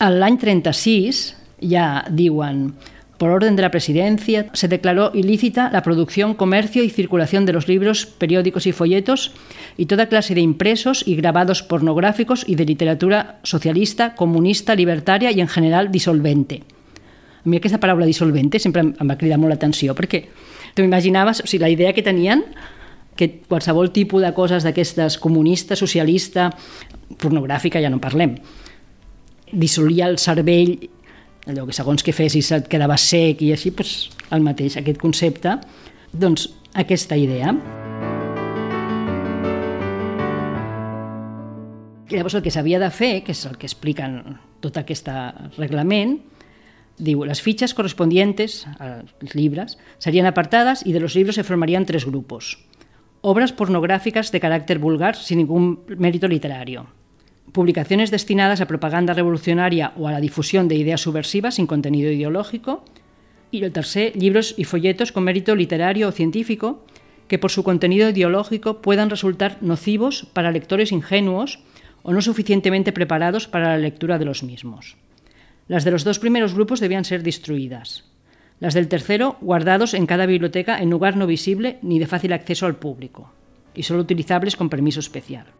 L'any 0.00 0.40
36 0.40 1.20
ja 1.60 2.06
diuen 2.08 2.70
Por 3.18 3.30
orden 3.30 3.56
de 3.56 3.62
la 3.62 3.70
Presidencia, 3.70 4.50
se 4.52 4.68
declaró 4.68 5.10
ilícita 5.14 5.70
la 5.72 5.82
producción, 5.82 6.34
comercio 6.34 6.82
y 6.82 6.90
circulación 6.90 7.46
de 7.46 7.54
los 7.54 7.66
libros, 7.66 8.04
periódicos 8.04 8.66
y 8.66 8.72
folletos 8.72 9.32
y 9.78 9.86
toda 9.86 10.08
clase 10.08 10.34
de 10.34 10.42
impresos 10.42 11.02
y 11.06 11.16
grabados 11.16 11.62
pornográficos 11.62 12.44
y 12.46 12.56
de 12.56 12.66
literatura 12.66 13.40
socialista, 13.42 14.14
comunista, 14.14 14.74
libertaria 14.74 15.30
i 15.32 15.40
en 15.40 15.48
general 15.48 15.90
dissolvente. 15.90 16.62
A 17.44 17.48
mi 17.48 17.56
aquesta 17.56 17.80
paraula 17.80 18.04
dissolvente 18.04 18.58
sempre 18.58 18.82
em 18.82 19.08
va 19.08 19.16
cridar 19.16 19.38
molt 19.38 19.54
l'atenció 19.54 19.94
perquè 19.96 20.26
tu 20.74 20.84
imaginaves, 20.84 21.40
o 21.40 21.46
sigui, 21.46 21.62
la 21.62 21.70
idea 21.72 21.94
que 21.94 22.04
tenien 22.04 22.44
que 23.16 23.40
qualsevol 23.48 23.94
tipus 23.96 24.20
de 24.20 24.34
coses 24.36 24.66
d'aquestes 24.66 25.16
comunista, 25.16 25.72
socialista, 25.72 26.50
pornogràfica 27.16 27.80
ja 27.80 27.88
no 27.88 28.02
parlem, 28.02 28.36
dissolia 29.52 30.10
el 30.10 30.18
cervell 30.20 30.90
allò 31.46 31.66
que 31.66 31.74
segons 31.76 32.02
què 32.02 32.12
fessis 32.14 32.50
et 32.54 32.68
quedava 32.70 32.96
sec 32.98 33.42
i 33.46 33.52
així, 33.54 33.70
doncs, 33.70 34.10
el 34.34 34.42
mateix, 34.42 34.76
aquest 34.78 34.98
concepte, 34.98 35.54
doncs 36.12 36.48
aquesta 36.74 37.16
idea. 37.18 37.54
I 42.06 42.14
llavors 42.14 42.36
el 42.38 42.42
que 42.42 42.54
s'havia 42.54 42.80
de 42.82 42.90
fer, 42.94 43.20
que 43.26 43.34
és 43.34 43.44
el 43.46 43.56
que 43.58 43.66
expliquen 43.66 44.38
tot 44.62 44.78
aquest 44.78 45.08
reglament, 45.58 46.18
diu, 46.98 47.24
les 47.28 47.42
fitxes 47.42 47.74
correspondientes 47.76 48.64
als 48.78 49.34
llibres 49.34 49.76
serien 49.98 50.26
apartadas 50.26 50.84
y 50.86 50.92
de 50.92 51.00
los 51.00 51.14
libros 51.14 51.36
se 51.36 51.44
formarían 51.44 51.86
tres 51.86 52.06
grupos. 52.06 52.58
Obras 53.20 53.52
pornográficas 53.52 54.30
de 54.32 54.40
carácter 54.40 54.78
vulgar 54.78 55.16
sin 55.16 55.38
ningún 55.38 55.82
mérito 55.98 56.28
literario. 56.28 56.86
Publicaciones 57.56 58.10
destinadas 58.10 58.60
a 58.60 58.68
propaganda 58.68 59.16
revolucionaria 59.16 59.96
o 59.96 60.08
a 60.08 60.12
la 60.12 60.20
difusión 60.20 60.68
de 60.68 60.76
ideas 60.76 61.00
subversivas 61.00 61.54
sin 61.54 61.66
contenido 61.66 62.12
ideológico. 62.12 62.84
Y 63.50 63.64
el 63.64 63.72
tercer, 63.72 64.14
libros 64.14 64.52
y 64.58 64.64
folletos 64.64 65.10
con 65.10 65.24
mérito 65.24 65.56
literario 65.56 66.08
o 66.08 66.12
científico 66.12 66.84
que 67.28 67.38
por 67.38 67.50
su 67.50 67.64
contenido 67.64 68.10
ideológico 68.10 68.82
puedan 68.82 69.08
resultar 69.08 69.56
nocivos 69.62 70.28
para 70.34 70.52
lectores 70.52 70.92
ingenuos 70.92 71.60
o 72.02 72.12
no 72.12 72.20
suficientemente 72.20 72.92
preparados 72.92 73.48
para 73.48 73.70
la 73.70 73.78
lectura 73.78 74.18
de 74.18 74.26
los 74.26 74.42
mismos. 74.42 74.98
Las 75.66 75.82
de 75.82 75.92
los 75.92 76.04
dos 76.04 76.18
primeros 76.18 76.52
grupos 76.52 76.78
debían 76.78 77.06
ser 77.06 77.22
destruidas. 77.22 78.04
Las 78.60 78.74
del 78.74 78.88
tercero, 78.88 79.38
guardados 79.40 79.94
en 79.94 80.04
cada 80.04 80.26
biblioteca 80.26 80.78
en 80.78 80.90
lugar 80.90 81.16
no 81.16 81.26
visible 81.26 81.78
ni 81.80 81.98
de 81.98 82.06
fácil 82.06 82.34
acceso 82.34 82.66
al 82.66 82.76
público, 82.76 83.32
y 83.74 83.82
solo 83.84 84.02
utilizables 84.02 84.56
con 84.56 84.68
permiso 84.68 85.00
especial. 85.00 85.55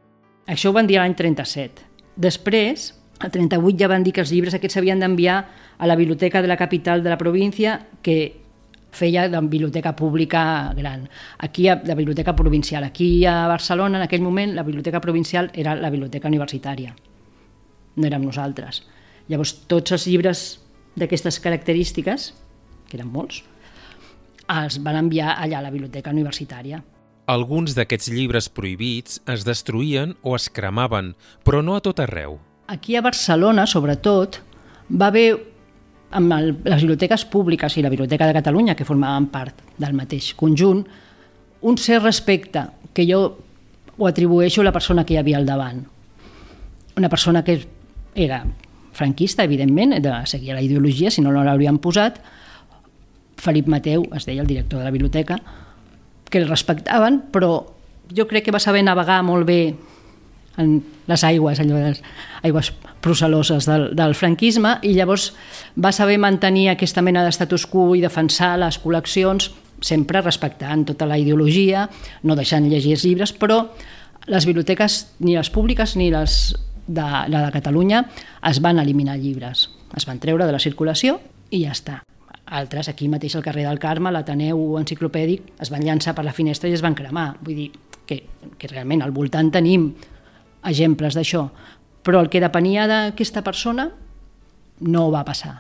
Això 0.46 0.70
ho 0.70 0.76
van 0.76 0.86
dir 0.86 1.00
l'any 1.00 1.14
37. 1.18 1.84
Després, 2.16 2.92
al 3.18 3.32
38 3.34 3.78
ja 3.80 3.90
van 3.90 4.04
dir 4.06 4.12
que 4.14 4.22
els 4.22 4.32
llibres 4.32 4.54
aquests 4.54 4.78
s'havien 4.78 5.00
d'enviar 5.02 5.36
a 5.76 5.86
la 5.86 5.96
biblioteca 5.98 6.42
de 6.42 6.48
la 6.48 6.56
capital 6.56 7.02
de 7.02 7.10
la 7.10 7.18
província 7.18 7.80
que 8.02 8.46
feia 8.96 9.28
de 9.28 9.40
biblioteca 9.40 9.94
pública 9.96 10.72
gran. 10.76 11.08
Aquí, 11.38 11.66
la 11.68 11.94
biblioteca 11.94 12.34
provincial. 12.34 12.84
Aquí 12.84 13.26
a 13.26 13.46
Barcelona, 13.48 13.98
en 13.98 14.04
aquell 14.04 14.22
moment, 14.22 14.54
la 14.54 14.62
biblioteca 14.62 15.00
provincial 15.00 15.50
era 15.52 15.74
la 15.74 15.90
biblioteca 15.90 16.28
universitària. 16.28 16.94
No 17.96 18.06
érem 18.06 18.24
nosaltres. 18.24 18.84
Llavors, 19.28 19.52
tots 19.66 19.92
els 19.92 20.06
llibres 20.06 20.46
d'aquestes 20.96 21.40
característiques, 21.44 22.32
que 22.88 22.96
eren 22.96 23.10
molts, 23.12 23.42
els 24.46 24.78
van 24.84 24.96
enviar 25.02 25.34
allà 25.36 25.58
a 25.58 25.66
la 25.66 25.74
biblioteca 25.74 26.14
universitària. 26.14 26.80
Alguns 27.26 27.75
d'aquests 27.75 28.06
llibres 28.14 28.47
prohibits 28.54 29.18
es 29.26 29.42
destruïen 29.42 30.12
o 30.23 30.37
es 30.37 30.47
cremaven, 30.47 31.16
però 31.42 31.59
no 31.59 31.75
a 31.75 31.83
tot 31.83 31.99
arreu. 31.99 32.37
Aquí 32.71 32.95
a 32.95 33.02
Barcelona, 33.02 33.64
sobretot, 33.66 34.38
va 34.90 35.09
haver 35.11 35.33
amb 36.14 36.37
el, 36.37 36.52
les 36.62 36.85
biblioteques 36.85 37.25
públiques 37.26 37.75
i 37.75 37.83
la 37.83 37.90
Biblioteca 37.90 38.28
de 38.30 38.37
Catalunya, 38.37 38.76
que 38.78 38.87
formaven 38.87 39.26
part 39.35 39.59
del 39.75 39.99
mateix 39.99 40.30
conjunt, 40.38 40.85
un 41.66 41.83
cert 41.83 42.06
respecte 42.06 42.62
que 42.95 43.09
jo 43.11 43.21
ho 43.99 44.06
atribueixo 44.06 44.62
a 44.62 44.68
la 44.71 44.76
persona 44.76 45.02
que 45.02 45.16
hi 45.16 45.18
havia 45.18 45.42
al 45.42 45.50
davant. 45.50 45.83
Una 46.97 47.11
persona 47.11 47.42
que 47.42 47.59
era 48.14 48.45
franquista, 48.95 49.42
evidentment, 49.42 49.99
de 49.99 50.14
seguir 50.30 50.54
la 50.54 50.62
ideologia, 50.62 51.11
si 51.11 51.26
no, 51.26 51.35
no 51.35 51.42
l'haurien 51.42 51.83
posat, 51.83 52.23
Felip 53.37 53.66
Mateu, 53.66 54.06
es 54.14 54.25
deia 54.25 54.40
el 54.40 54.49
director 54.49 54.78
de 54.78 54.87
la 54.87 54.95
biblioteca, 54.95 55.42
que 56.30 56.38
el 56.42 56.49
respectaven, 56.49 57.23
però 57.33 57.64
jo 58.14 58.26
crec 58.30 58.47
que 58.47 58.54
va 58.54 58.62
saber 58.62 58.85
navegar 58.87 59.23
molt 59.26 59.47
bé 59.47 59.61
en 60.56 60.78
les 61.06 61.25
aigües, 61.25 61.61
allò 61.61 61.76
de 61.76 61.92
les 61.92 62.02
aigües 62.47 62.73
procel·loses 63.04 63.68
del, 63.68 63.90
del 63.97 64.14
franquisme, 64.18 64.76
i 64.83 64.95
llavors 64.97 65.30
va 65.76 65.92
saber 65.92 66.16
mantenir 66.18 66.71
aquesta 66.73 67.04
mena 67.04 67.25
d'estatus 67.26 67.66
quo 67.71 67.92
i 67.95 68.02
defensar 68.02 68.56
les 68.61 68.80
col·leccions, 68.83 69.50
sempre 69.85 70.23
respectant 70.25 70.87
tota 70.88 71.06
la 71.06 71.18
ideologia, 71.21 71.87
no 72.25 72.37
deixant 72.38 72.66
llegir 72.71 72.97
els 72.97 73.04
llibres, 73.04 73.35
però 73.37 73.66
les 74.26 74.47
biblioteques, 74.49 75.02
ni 75.21 75.37
les 75.37 75.50
públiques 75.52 75.95
ni 75.97 76.11
les 76.11 76.56
de, 76.87 77.06
la 77.28 77.45
de 77.45 77.52
Catalunya, 77.54 78.06
es 78.49 78.62
van 78.64 78.80
eliminar 78.83 79.18
llibres. 79.21 79.68
Es 79.97 80.06
van 80.09 80.18
treure 80.23 80.47
de 80.47 80.54
la 80.54 80.62
circulació 80.62 81.21
i 81.50 81.62
ja 81.64 81.75
està. 81.76 82.00
Altres, 82.46 82.88
aquí 82.88 83.08
mateix 83.10 83.34
al 83.34 83.42
carrer 83.42 83.64
del 83.66 83.80
Carme, 83.82 84.12
l'Ateneu 84.14 84.76
Enciclopèdic, 84.78 85.48
es 85.62 85.70
van 85.72 85.82
llançar 85.82 86.14
per 86.14 86.24
la 86.24 86.34
finestra 86.34 86.70
i 86.70 86.76
es 86.76 86.82
van 86.84 86.94
cremar. 86.94 87.32
Vull 87.42 87.58
dir 87.58 87.70
que, 88.06 88.20
que 88.58 88.70
realment 88.70 89.02
al 89.02 89.14
voltant 89.14 89.50
tenim 89.50 89.88
exemples 90.66 91.18
d'això, 91.18 91.48
però 92.06 92.22
el 92.22 92.30
que 92.30 92.42
depenia 92.42 92.86
d'aquesta 92.86 93.42
persona 93.42 93.88
no 94.86 95.08
va 95.10 95.24
passar. 95.26 95.58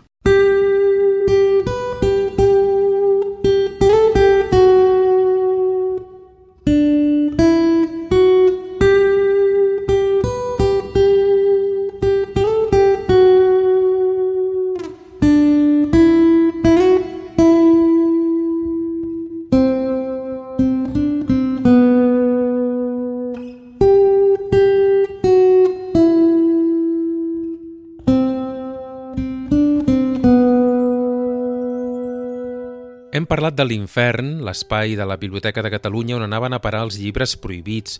Hem 33.26 33.32
parlat 33.34 33.56
de 33.58 33.64
l'infern, 33.66 34.28
l'espai 34.46 34.92
de 34.94 35.02
la 35.02 35.16
Biblioteca 35.18 35.58
de 35.58 35.70
Catalunya 35.72 36.14
on 36.14 36.22
anaven 36.22 36.54
a 36.54 36.60
parar 36.62 36.84
els 36.86 36.94
llibres 37.02 37.32
prohibits, 37.34 37.96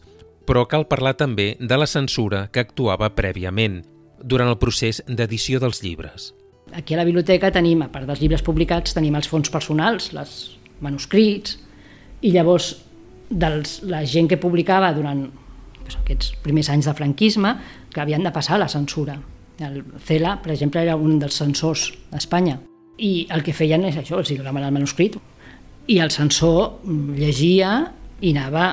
però 0.47 0.61
cal 0.71 0.85
parlar 0.87 1.17
també 1.19 1.57
de 1.59 1.79
la 1.83 1.89
censura 1.91 2.45
que 2.55 2.63
actuava 2.63 3.09
prèviament, 3.11 3.81
durant 4.23 4.47
el 4.47 4.59
procés 4.63 5.01
d'edició 5.09 5.59
dels 5.59 5.83
llibres. 5.83 6.29
Aquí 6.79 6.95
a 6.95 7.01
la 7.01 7.07
biblioteca 7.09 7.51
tenim, 7.51 7.83
a 7.83 7.89
part 7.91 8.07
dels 8.07 8.23
llibres 8.23 8.47
publicats, 8.47 8.95
tenim 8.95 9.19
els 9.19 9.27
fons 9.27 9.51
personals, 9.51 10.13
els 10.15 10.37
manuscrits, 10.87 11.59
i 12.23 12.31
llavors 12.31 12.77
dels, 13.27 13.81
la 13.83 14.05
gent 14.07 14.31
que 14.31 14.39
publicava 14.39 14.93
durant 14.95 15.27
doncs, 15.27 15.99
aquests 16.05 16.37
primers 16.47 16.71
anys 16.71 16.87
de 16.87 16.95
franquisme 17.03 17.57
que 17.91 18.05
havien 18.05 18.23
de 18.23 18.31
passar 18.31 18.63
la 18.63 18.71
censura. 18.71 19.19
El 19.59 19.83
Cela, 20.07 20.39
per 20.39 20.55
exemple, 20.55 20.87
era 20.87 20.95
un 20.95 21.19
dels 21.19 21.43
censors 21.43 21.91
d'Espanya 22.15 22.61
i 22.99 23.27
el 23.31 23.43
que 23.45 23.55
feien 23.57 23.85
és 23.89 23.97
això, 24.01 24.21
els 24.21 24.33
donaven 24.33 24.65
el 24.65 24.75
manuscrit 24.75 25.19
i 25.87 25.99
el 26.03 26.11
censor 26.11 26.81
llegia 27.17 27.93
i 28.21 28.33
anava 28.33 28.71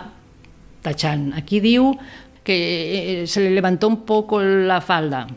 tachant. 0.83 1.31
Aquí 1.37 1.59
diu 1.63 1.91
que 2.43 2.57
eh, 3.23 3.27
se 3.27 3.41
le 3.41 3.51
levantó 3.51 3.87
un 3.87 4.01
poco 4.05 4.41
la 4.41 4.81
falda. 4.81 5.27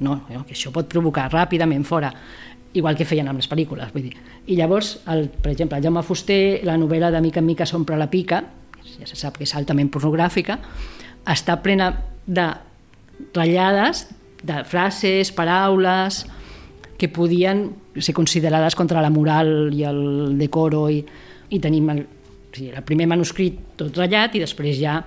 No, 0.00 0.24
no, 0.28 0.42
que 0.44 0.54
això 0.56 0.72
pot 0.74 0.88
provocar 0.90 1.28
ràpidament 1.30 1.84
fora, 1.86 2.10
igual 2.74 2.96
que 2.98 3.06
feien 3.06 3.28
amb 3.30 3.38
les 3.38 3.48
pel·lícules. 3.50 3.92
Vull 3.94 4.08
dir. 4.08 4.16
I 4.50 4.58
llavors, 4.58 4.98
el, 5.10 5.28
per 5.30 5.52
exemple, 5.52 5.78
el 5.78 5.86
Jaume 5.86 6.02
Fuster, 6.02 6.60
la 6.66 6.76
novel·la 6.80 7.12
de 7.14 7.22
Mica 7.22 7.40
en 7.40 7.46
Mica 7.46 7.66
s'omple 7.66 7.98
la 8.00 8.10
pica, 8.10 8.42
ja 8.84 9.06
se 9.06 9.16
sap 9.16 9.38
que 9.38 9.46
és 9.46 9.54
altament 9.56 9.88
pornogràfica, 9.94 10.58
està 11.30 11.56
plena 11.62 11.92
de 12.26 12.48
ratllades, 13.34 14.08
de 14.44 14.60
frases, 14.68 15.30
paraules, 15.32 16.24
que 16.98 17.08
podien 17.08 17.70
ser 18.02 18.14
considerades 18.14 18.74
contra 18.74 19.02
la 19.02 19.10
moral 19.10 19.72
i 19.74 19.84
el 19.86 20.38
decoro 20.38 20.88
i, 20.90 20.98
i 21.50 21.60
tenim 21.62 21.90
el, 21.94 22.02
o 22.02 22.56
sigui, 22.56 22.72
el 22.74 22.86
primer 22.86 23.06
manuscrit 23.10 23.76
tot 23.78 23.94
ratllat 23.96 24.34
i 24.34 24.42
després 24.42 24.78
ja 24.80 24.98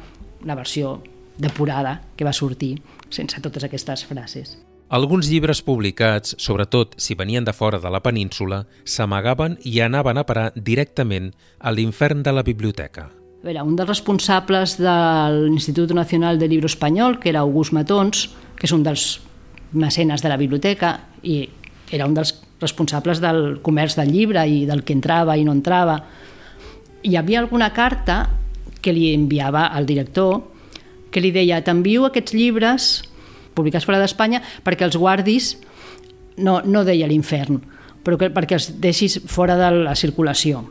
la 0.46 0.56
versió 0.56 0.98
depurada 1.38 2.00
que 2.16 2.26
va 2.26 2.34
sortir 2.34 2.76
sense 3.10 3.42
totes 3.42 3.68
aquestes 3.68 4.06
frases. 4.08 4.58
Alguns 4.88 5.28
llibres 5.28 5.60
publicats, 5.68 6.38
sobretot 6.40 6.96
si 6.96 7.16
venien 7.20 7.44
de 7.44 7.52
fora 7.52 7.80
de 7.84 7.90
la 7.92 8.00
península, 8.00 8.62
s'amagaven 8.88 9.58
i 9.68 9.82
anaven 9.84 10.18
a 10.18 10.24
parar 10.24 10.54
directament 10.56 11.34
a 11.60 11.74
l'infern 11.76 12.24
de 12.24 12.32
la 12.32 12.44
biblioteca. 12.48 13.10
A 13.12 13.46
veure, 13.48 13.66
un 13.68 13.76
dels 13.76 13.90
responsables 13.90 14.78
de 14.80 14.96
l'Institut 15.36 15.92
Nacional 15.92 16.40
de 16.40 16.48
Libro 16.48 16.72
Espanyol, 16.72 17.20
que 17.20 17.30
era 17.30 17.44
August 17.44 17.76
Matons, 17.76 18.30
que 18.56 18.66
és 18.66 18.74
un 18.74 18.88
dels 18.88 19.20
mecenes 19.76 20.24
de 20.24 20.32
la 20.32 20.40
biblioteca 20.40 20.96
i 21.22 21.42
era 21.92 22.08
un 22.08 22.16
dels 22.16 22.32
responsables 22.62 23.22
del 23.22 23.60
comerç 23.64 23.98
del 24.00 24.12
llibre 24.14 24.44
i 24.50 24.66
del 24.66 24.84
que 24.84 24.96
entrava 24.96 25.38
i 25.38 25.46
no 25.46 25.54
entrava. 25.56 26.00
Hi 27.04 27.16
havia 27.16 27.42
alguna 27.44 27.72
carta 27.74 28.24
que 28.82 28.94
li 28.94 29.12
enviava 29.14 29.68
al 29.74 29.86
director 29.86 30.42
que 31.12 31.22
li 31.24 31.32
deia 31.32 31.62
t'envio 31.64 32.08
aquests 32.08 32.36
llibres 32.36 32.88
publicats 33.58 33.88
fora 33.88 34.02
d'Espanya 34.02 34.42
perquè 34.66 34.86
els 34.86 34.98
guardis, 35.00 35.56
no, 36.38 36.60
no 36.66 36.84
deia 36.86 37.08
l'infern, 37.10 37.62
però 38.06 38.20
que, 38.20 38.30
perquè 38.34 38.58
els 38.60 38.72
deixis 38.82 39.20
fora 39.26 39.58
de 39.58 39.72
la 39.88 39.96
circulació. 39.98 40.62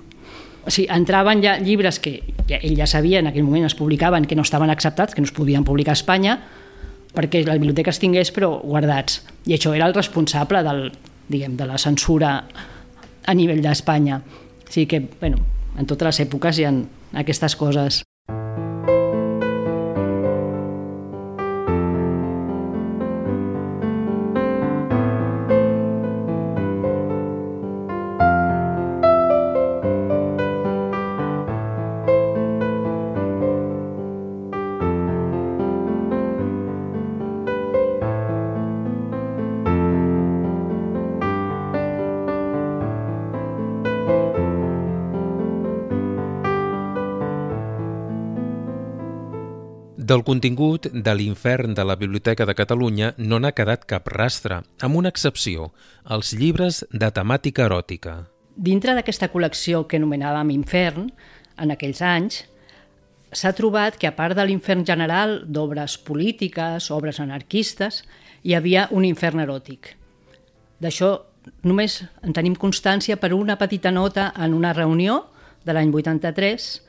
O 0.67 0.71
sigui, 0.71 0.89
entraven 0.91 1.43
ja 1.43 1.57
llibres 1.63 1.99
que 2.03 2.19
ja, 2.49 2.59
ell 2.59 2.77
ja 2.79 2.87
sabia 2.91 3.21
en 3.23 3.31
aquell 3.31 3.47
moment 3.47 3.67
es 3.69 3.77
publicaven 3.79 4.27
que 4.27 4.39
no 4.39 4.47
estaven 4.47 4.71
acceptats, 4.71 5.15
que 5.15 5.23
no 5.23 5.31
es 5.31 5.35
podien 5.35 5.67
publicar 5.67 5.95
a 5.95 5.99
Espanya, 6.01 6.39
perquè 7.17 7.45
la 7.47 7.55
biblioteca 7.57 7.95
es 7.95 8.03
tingués 8.03 8.33
però 8.35 8.57
guardats. 8.63 9.23
I 9.47 9.55
això 9.57 9.75
era 9.75 9.87
el 9.87 9.95
responsable 9.95 10.63
del, 10.67 10.91
diguem, 11.29 11.57
de 11.57 11.67
la 11.67 11.79
censura 11.79 12.33
a 13.27 13.35
nivell 13.35 13.63
d'Espanya. 13.63 14.21
O 14.67 14.71
sigui 14.71 14.87
que, 14.91 15.01
bueno, 15.21 15.43
en 15.79 15.87
totes 15.87 16.07
les 16.07 16.21
èpoques 16.27 16.59
hi 16.59 16.67
ha 16.69 16.75
aquestes 17.23 17.57
coses. 17.57 18.03
Del 50.07 50.23
contingut 50.23 50.87
de 50.93 51.13
l'infern 51.19 51.73
de 51.75 51.83
la 51.83 51.97
Biblioteca 51.99 52.45
de 52.47 52.55
Catalunya 52.55 53.09
no 53.19 53.41
n'ha 53.43 53.51
quedat 53.59 53.87
cap 53.91 54.07
rastre, 54.13 54.61
amb 54.87 54.99
una 55.01 55.11
excepció, 55.11 55.73
els 56.17 56.31
llibres 56.37 56.85
de 56.93 57.09
temàtica 57.17 57.65
eròtica. 57.65 58.15
Dintre 58.55 58.95
d'aquesta 58.95 59.27
col·lecció 59.33 59.83
que 59.89 59.99
anomenàvem 59.99 60.53
Infern, 60.55 61.09
en 61.59 61.75
aquells 61.75 62.05
anys, 62.07 62.39
s'ha 63.33 63.55
trobat 63.59 63.99
que 63.99 64.07
a 64.07 64.15
part 64.15 64.39
de 64.39 64.47
l'infern 64.47 64.87
general 64.87 65.41
d'obres 65.43 65.99
polítiques, 65.99 66.87
obres 66.95 67.19
anarquistes, 67.19 68.05
hi 68.47 68.55
havia 68.55 68.87
un 68.93 69.09
infern 69.11 69.43
eròtic. 69.43 69.97
D'això 70.79 71.17
només 71.67 72.05
en 72.23 72.37
tenim 72.37 72.55
constància 72.55 73.19
per 73.19 73.35
una 73.35 73.59
petita 73.59 73.91
nota 73.91 74.31
en 74.39 74.55
una 74.55 74.77
reunió 74.77 75.25
de 75.65 75.75
l'any 75.75 75.91
83 75.91 76.86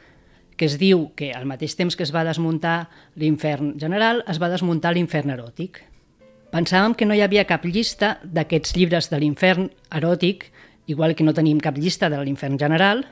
que 0.58 0.66
es 0.66 0.78
diu 0.82 1.12
que 1.16 1.32
al 1.38 1.46
mateix 1.46 1.78
temps 1.78 1.96
que 1.96 2.04
es 2.04 2.14
va 2.14 2.26
desmuntar 2.26 2.90
l'infern 3.16 3.76
general, 3.80 4.24
es 4.28 4.42
va 4.42 4.50
desmuntar 4.50 4.96
l'infern 4.96 5.32
eròtic. 5.36 5.84
Pensàvem 6.52 6.96
que 6.98 7.06
no 7.06 7.14
hi 7.14 7.22
havia 7.22 7.46
cap 7.46 7.66
llista 7.66 8.18
d'aquests 8.24 8.74
llibres 8.76 9.12
de 9.12 9.20
l'infern 9.22 9.70
eròtic, 9.94 10.50
igual 10.88 11.14
que 11.16 11.26
no 11.28 11.36
tenim 11.38 11.60
cap 11.62 11.78
llista 11.78 12.10
de 12.10 12.20
l'infern 12.24 12.58
general, 12.58 13.06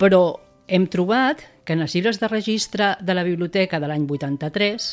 però 0.00 0.40
hem 0.66 0.86
trobat 0.90 1.44
que 1.64 1.76
en 1.76 1.84
els 1.84 1.94
llibres 1.94 2.18
de 2.18 2.28
registre 2.28 2.96
de 3.00 3.14
la 3.14 3.24
biblioteca 3.24 3.78
de 3.78 3.88
l'any 3.88 4.08
83, 4.08 4.88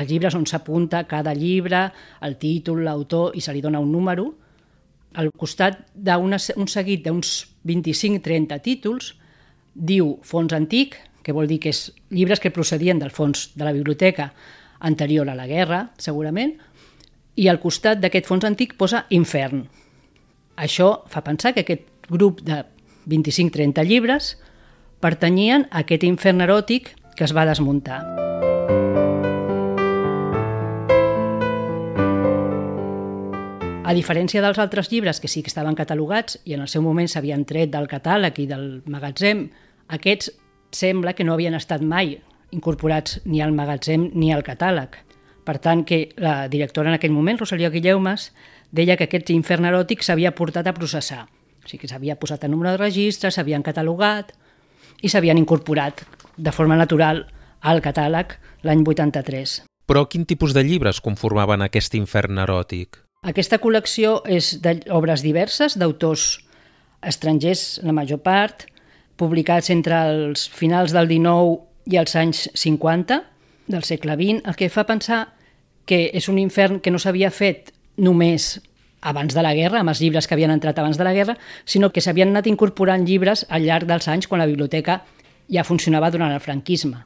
els 0.00 0.08
llibres 0.10 0.34
on 0.38 0.46
s'apunta 0.46 1.04
cada 1.06 1.34
llibre, 1.34 1.90
el 2.22 2.36
títol, 2.38 2.84
l'autor 2.86 3.36
i 3.36 3.42
se 3.44 3.52
li 3.54 3.62
dona 3.62 3.82
un 3.82 3.92
número, 3.92 4.30
al 5.14 5.32
costat 5.34 5.80
d'un 5.94 6.36
seguit 6.70 7.02
d'uns 7.04 7.32
25-30 7.66 8.60
títols, 8.62 9.14
diu 9.74 10.18
fons 10.22 10.52
antic, 10.56 10.96
que 11.22 11.34
vol 11.36 11.48
dir 11.50 11.60
que 11.60 11.72
és 11.74 11.90
llibres 12.10 12.40
que 12.40 12.52
procedien 12.54 12.98
del 12.98 13.12
fons 13.12 13.50
de 13.54 13.64
la 13.66 13.74
biblioteca 13.76 14.32
anterior 14.80 15.28
a 15.28 15.36
la 15.36 15.46
guerra, 15.46 15.90
segurament, 15.98 16.56
i 17.36 17.48
al 17.48 17.60
costat 17.60 18.00
d'aquest 18.00 18.26
fons 18.28 18.44
antic 18.48 18.76
posa 18.80 19.04
infern. 19.10 19.66
Això 20.56 21.04
fa 21.08 21.24
pensar 21.24 21.54
que 21.54 21.64
aquest 21.64 21.86
grup 22.10 22.42
de 22.44 22.64
25-30 23.08 23.86
llibres 23.86 24.34
pertanyien 25.00 25.68
a 25.70 25.84
aquest 25.84 26.04
infern 26.04 26.44
eròtic 26.44 26.94
que 27.16 27.24
es 27.24 27.36
va 27.36 27.48
desmuntar. 27.48 28.29
A 33.90 33.94
diferència 33.96 34.38
dels 34.38 34.58
altres 34.62 34.86
llibres 34.92 35.18
que 35.18 35.26
sí 35.26 35.40
que 35.42 35.50
estaven 35.50 35.74
catalogats 35.74 36.36
i 36.46 36.52
en 36.54 36.60
el 36.62 36.68
seu 36.70 36.82
moment 36.84 37.08
s'havien 37.10 37.42
tret 37.42 37.72
del 37.72 37.88
catàleg 37.90 38.36
i 38.38 38.44
del 38.46 38.84
magatzem, 38.86 39.48
aquests 39.90 40.30
sembla 40.70 41.16
que 41.18 41.26
no 41.26 41.34
havien 41.34 41.56
estat 41.58 41.82
mai 41.82 42.12
incorporats 42.54 43.18
ni 43.24 43.42
al 43.42 43.50
magatzem 43.50 44.04
ni 44.14 44.30
al 44.30 44.44
catàleg. 44.46 44.94
Per 45.42 45.56
tant, 45.58 45.82
que 45.82 46.12
la 46.22 46.46
directora 46.52 46.92
en 46.92 47.00
aquell 47.00 47.10
moment, 47.10 47.42
Rosalia 47.42 47.72
Guilleumes, 47.74 48.28
deia 48.70 48.94
que 48.94 49.10
aquest 49.10 49.34
infern 49.34 49.66
eròtic 49.72 50.06
s'havia 50.06 50.36
portat 50.38 50.70
a 50.70 50.76
processar. 50.78 51.24
O 51.26 51.66
sigui 51.66 51.82
que 51.82 51.90
s'havia 51.90 52.14
posat 52.14 52.46
en 52.46 52.54
número 52.54 52.70
de 52.70 52.84
registres, 52.84 53.34
s'havien 53.34 53.66
catalogat 53.66 54.36
i 55.02 55.10
s'havien 55.10 55.42
incorporat 55.42 56.06
de 56.36 56.54
forma 56.54 56.78
natural 56.78 57.26
al 57.58 57.82
catàleg 57.82 58.38
l'any 58.62 58.86
83. 58.86 59.60
Però 59.90 60.06
quin 60.06 60.30
tipus 60.30 60.54
de 60.54 60.62
llibres 60.62 61.02
conformaven 61.02 61.66
aquest 61.66 61.98
infern 61.98 62.38
eròtic? 62.38 63.09
Aquesta 63.20 63.58
col·lecció 63.60 64.22
és 64.24 64.54
d'obres 64.64 65.20
diverses, 65.20 65.74
d'autors 65.76 66.38
estrangers, 67.04 67.76
la 67.84 67.92
major 67.92 68.22
part, 68.24 68.64
publicats 69.20 69.68
entre 69.68 69.98
els 70.08 70.46
finals 70.48 70.94
del 70.96 71.10
19 71.10 71.58
i 71.92 71.98
els 72.00 72.16
anys 72.16 72.46
50 72.56 73.20
del 73.68 73.84
segle 73.84 74.16
XX, 74.16 74.40
el 74.48 74.56
que 74.56 74.70
fa 74.72 74.86
pensar 74.88 75.20
que 75.84 76.06
és 76.16 76.30
un 76.32 76.40
infern 76.40 76.80
que 76.80 76.88
no 76.88 76.96
s'havia 76.96 77.28
fet 77.28 77.74
només 78.00 78.56
abans 79.04 79.36
de 79.36 79.44
la 79.44 79.52
guerra, 79.52 79.84
amb 79.84 79.92
els 79.92 80.00
llibres 80.00 80.24
que 80.24 80.38
havien 80.38 80.56
entrat 80.56 80.80
abans 80.80 80.96
de 80.96 81.04
la 81.04 81.12
guerra, 81.12 81.36
sinó 81.68 81.92
que 81.92 82.00
s'havien 82.00 82.32
anat 82.32 82.48
incorporant 82.48 83.04
llibres 83.04 83.44
al 83.50 83.68
llarg 83.68 83.84
dels 83.84 84.08
anys 84.08 84.32
quan 84.32 84.40
la 84.40 84.48
biblioteca 84.48 85.02
ja 85.52 85.68
funcionava 85.68 86.08
durant 86.08 86.32
el 86.32 86.40
franquisme. 86.40 87.04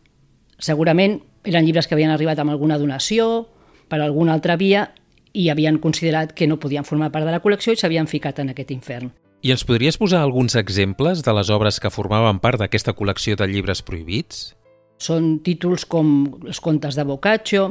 Segurament 0.62 1.24
eren 1.42 1.66
llibres 1.66 1.90
que 1.90 1.98
havien 1.98 2.14
arribat 2.14 2.38
amb 2.38 2.54
alguna 2.54 2.78
donació, 2.78 3.48
per 3.90 3.98
alguna 3.98 4.38
altra 4.38 4.54
via, 4.54 4.92
i 5.34 5.50
havien 5.50 5.80
considerat 5.82 6.32
que 6.32 6.46
no 6.46 6.60
podien 6.62 6.86
formar 6.86 7.10
part 7.12 7.26
de 7.26 7.34
la 7.34 7.42
col·lecció 7.42 7.74
i 7.74 7.78
s'havien 7.78 8.06
ficat 8.06 8.38
en 8.38 8.54
aquest 8.54 8.70
infern. 8.70 9.10
I 9.44 9.52
ens 9.52 9.66
podries 9.66 9.98
posar 10.00 10.22
alguns 10.22 10.54
exemples 10.56 11.20
de 11.26 11.32
les 11.36 11.50
obres 11.52 11.80
que 11.82 11.92
formaven 11.92 12.38
part 12.40 12.62
d'aquesta 12.62 12.94
col·lecció 12.96 13.36
de 13.36 13.50
llibres 13.50 13.82
prohibits? 13.84 14.54
Són 14.96 15.40
títols 15.44 15.84
com 15.90 16.14
Els 16.46 16.62
contes 16.64 16.96
de 16.96 17.04
Boccaccio 17.04 17.66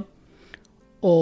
o 1.02 1.15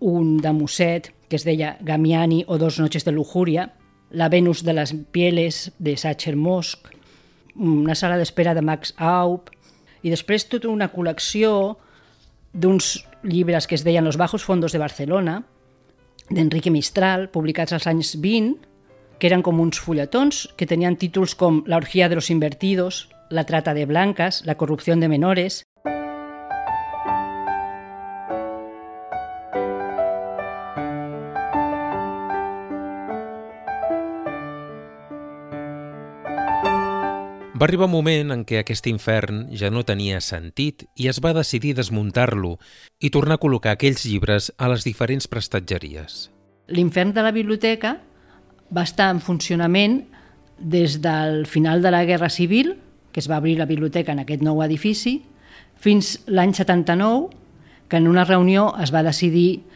un 0.00 0.36
de 0.44 0.52
Musset 0.52 1.10
que 1.30 1.38
es 1.40 1.46
deia 1.46 1.76
Gamiani 1.80 2.44
o 2.46 2.58
Dos 2.58 2.78
noches 2.78 3.04
de 3.06 3.12
lujuria, 3.12 3.72
La 4.10 4.28
Venus 4.28 4.64
de 4.66 4.74
les 4.74 4.92
pieles 5.12 5.70
de 5.78 5.96
Sacher 5.96 6.34
Mosk, 6.36 6.90
una 7.54 7.94
sala 7.94 8.18
d'espera 8.18 8.54
de 8.54 8.62
Max 8.62 8.92
Aup, 8.98 9.52
i 10.02 10.10
després 10.10 10.48
tota 10.50 10.68
una 10.68 10.90
col·lecció 10.90 11.78
d'uns 12.52 13.04
llibres 13.22 13.66
que 13.70 13.78
es 13.78 13.84
deien 13.86 14.04
Los 14.04 14.18
bajos 14.18 14.42
fondos 14.42 14.72
de 14.72 14.82
Barcelona, 14.82 15.44
d'Enrique 16.30 16.70
Mistral, 16.70 17.28
publicats 17.30 17.74
als 17.74 17.86
anys 17.90 18.14
20, 18.22 18.56
que 19.20 19.28
eren 19.28 19.42
com 19.44 19.60
uns 19.60 19.78
fulletons 19.82 20.46
que 20.56 20.66
tenien 20.66 20.96
títols 20.96 21.34
com 21.36 21.62
La 21.66 21.76
orgía 21.76 22.08
de 22.08 22.16
los 22.16 22.30
invertidos, 22.30 23.08
La 23.28 23.44
trata 23.44 23.74
de 23.74 23.86
blancas, 23.86 24.42
La 24.46 24.56
corrupción 24.56 25.00
de 25.00 25.08
menores, 25.08 25.64
Va 37.60 37.66
arribar 37.66 37.90
un 37.90 37.92
moment 37.92 38.32
en 38.32 38.42
què 38.48 38.56
aquest 38.56 38.86
infern 38.88 39.42
ja 39.52 39.68
no 39.68 39.82
tenia 39.84 40.22
sentit 40.24 40.86
i 40.96 41.10
es 41.10 41.18
va 41.20 41.34
decidir 41.36 41.74
desmuntar-lo 41.76 42.54
i 43.04 43.10
tornar 43.12 43.36
a 43.36 43.40
col·locar 43.42 43.74
aquells 43.76 44.06
llibres 44.08 44.46
a 44.56 44.70
les 44.72 44.86
diferents 44.86 45.26
prestatgeries. 45.28 46.30
L'infern 46.72 47.10
de 47.12 47.20
la 47.20 47.34
biblioteca 47.36 47.98
va 48.72 48.84
estar 48.88 49.10
en 49.12 49.20
funcionament 49.20 49.98
des 50.56 51.02
del 51.04 51.44
final 51.44 51.84
de 51.84 51.92
la 51.92 52.00
Guerra 52.08 52.30
Civil, 52.32 52.78
que 53.12 53.20
es 53.20 53.28
va 53.28 53.42
obrir 53.44 53.58
la 53.58 53.68
biblioteca 53.68 54.14
en 54.16 54.22
aquest 54.24 54.40
nou 54.40 54.62
edifici, 54.64 55.18
fins 55.76 56.14
l'any 56.32 56.54
79, 56.56 57.28
que 57.92 58.00
en 58.00 58.08
una 58.08 58.24
reunió 58.24 58.70
es 58.80 58.88
va 58.94 59.02
decidir 59.04 59.66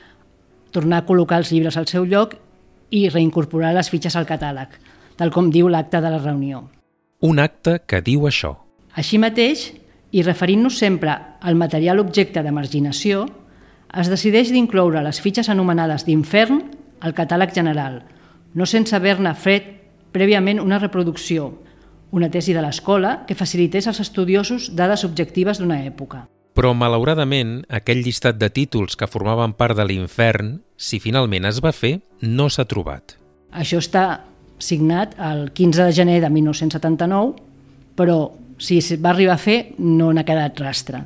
tornar 0.72 1.02
a 1.02 1.06
col·locar 1.10 1.42
els 1.42 1.52
llibres 1.52 1.76
al 1.76 1.90
seu 1.92 2.08
lloc 2.08 2.38
i 2.88 3.10
reincorporar 3.10 3.74
les 3.76 3.92
fitxes 3.92 4.16
al 4.16 4.24
catàleg, 4.24 4.72
tal 5.20 5.34
com 5.36 5.52
diu 5.52 5.68
l'acte 5.68 6.00
de 6.00 6.14
la 6.16 6.22
reunió 6.24 6.64
un 7.24 7.40
acte 7.40 7.78
que 7.88 8.02
diu 8.04 8.26
això. 8.28 8.52
Així 8.92 9.16
mateix, 9.18 9.70
i 10.12 10.22
referint-nos 10.22 10.76
sempre 10.78 11.14
al 11.40 11.56
material 11.56 12.02
objecte 12.02 12.42
de 12.44 12.52
marginació, 12.52 13.24
es 13.94 14.10
decideix 14.12 14.50
d'incloure 14.52 15.02
les 15.02 15.20
fitxes 15.24 15.48
anomenades 15.48 16.04
d'infern 16.04 16.60
al 17.00 17.14
catàleg 17.16 17.54
general, 17.56 18.02
no 18.54 18.66
sense 18.68 18.94
haver-ne 18.96 19.32
fet 19.34 19.70
prèviament 20.12 20.60
una 20.60 20.78
reproducció, 20.78 21.48
una 22.14 22.28
tesi 22.30 22.52
de 22.54 22.62
l'escola 22.62 23.24
que 23.26 23.34
facilités 23.34 23.88
als 23.88 24.02
estudiosos 24.04 24.74
dades 24.76 25.06
objectives 25.08 25.58
d'una 25.58 25.80
època. 25.88 26.26
Però, 26.54 26.70
malauradament, 26.76 27.64
aquell 27.66 28.04
llistat 28.04 28.36
de 28.38 28.52
títols 28.52 28.94
que 28.94 29.08
formaven 29.10 29.56
part 29.58 29.74
de 29.74 29.88
l'infern, 29.88 30.60
si 30.76 31.00
finalment 31.02 31.48
es 31.48 31.58
va 31.64 31.72
fer, 31.74 31.96
no 32.20 32.46
s'ha 32.46 32.68
trobat. 32.70 33.16
Això 33.50 33.80
està 33.82 34.04
signat 34.64 35.14
el 35.20 35.50
15 35.52 35.90
de 35.90 35.92
gener 35.92 36.20
de 36.24 36.30
1979, 36.32 37.34
però 37.94 38.18
si 38.58 38.78
es 38.80 38.90
va 38.98 39.12
arribar 39.12 39.36
a 39.36 39.42
fer 39.42 39.58
no 39.78 40.12
n'ha 40.12 40.26
quedat 40.26 40.60
rastre 40.60 41.04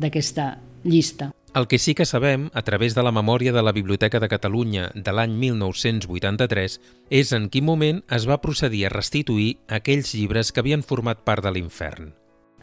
d'aquesta 0.00 0.54
llista. 0.84 1.30
El 1.54 1.68
que 1.70 1.78
sí 1.78 1.94
que 1.94 2.04
sabem, 2.04 2.48
a 2.52 2.62
través 2.66 2.96
de 2.96 3.02
la 3.06 3.12
memòria 3.14 3.52
de 3.54 3.62
la 3.62 3.70
Biblioteca 3.70 4.18
de 4.18 4.28
Catalunya 4.28 4.88
de 4.94 5.12
l'any 5.14 5.36
1983, 5.38 6.80
és 7.14 7.30
en 7.36 7.46
quin 7.46 7.62
moment 7.68 8.00
es 8.10 8.26
va 8.26 8.40
procedir 8.42 8.86
a 8.86 8.90
restituir 8.90 9.52
aquells 9.68 10.16
llibres 10.18 10.50
que 10.50 10.64
havien 10.64 10.82
format 10.82 11.22
part 11.22 11.46
de 11.46 11.52
l'infern. 11.54 12.10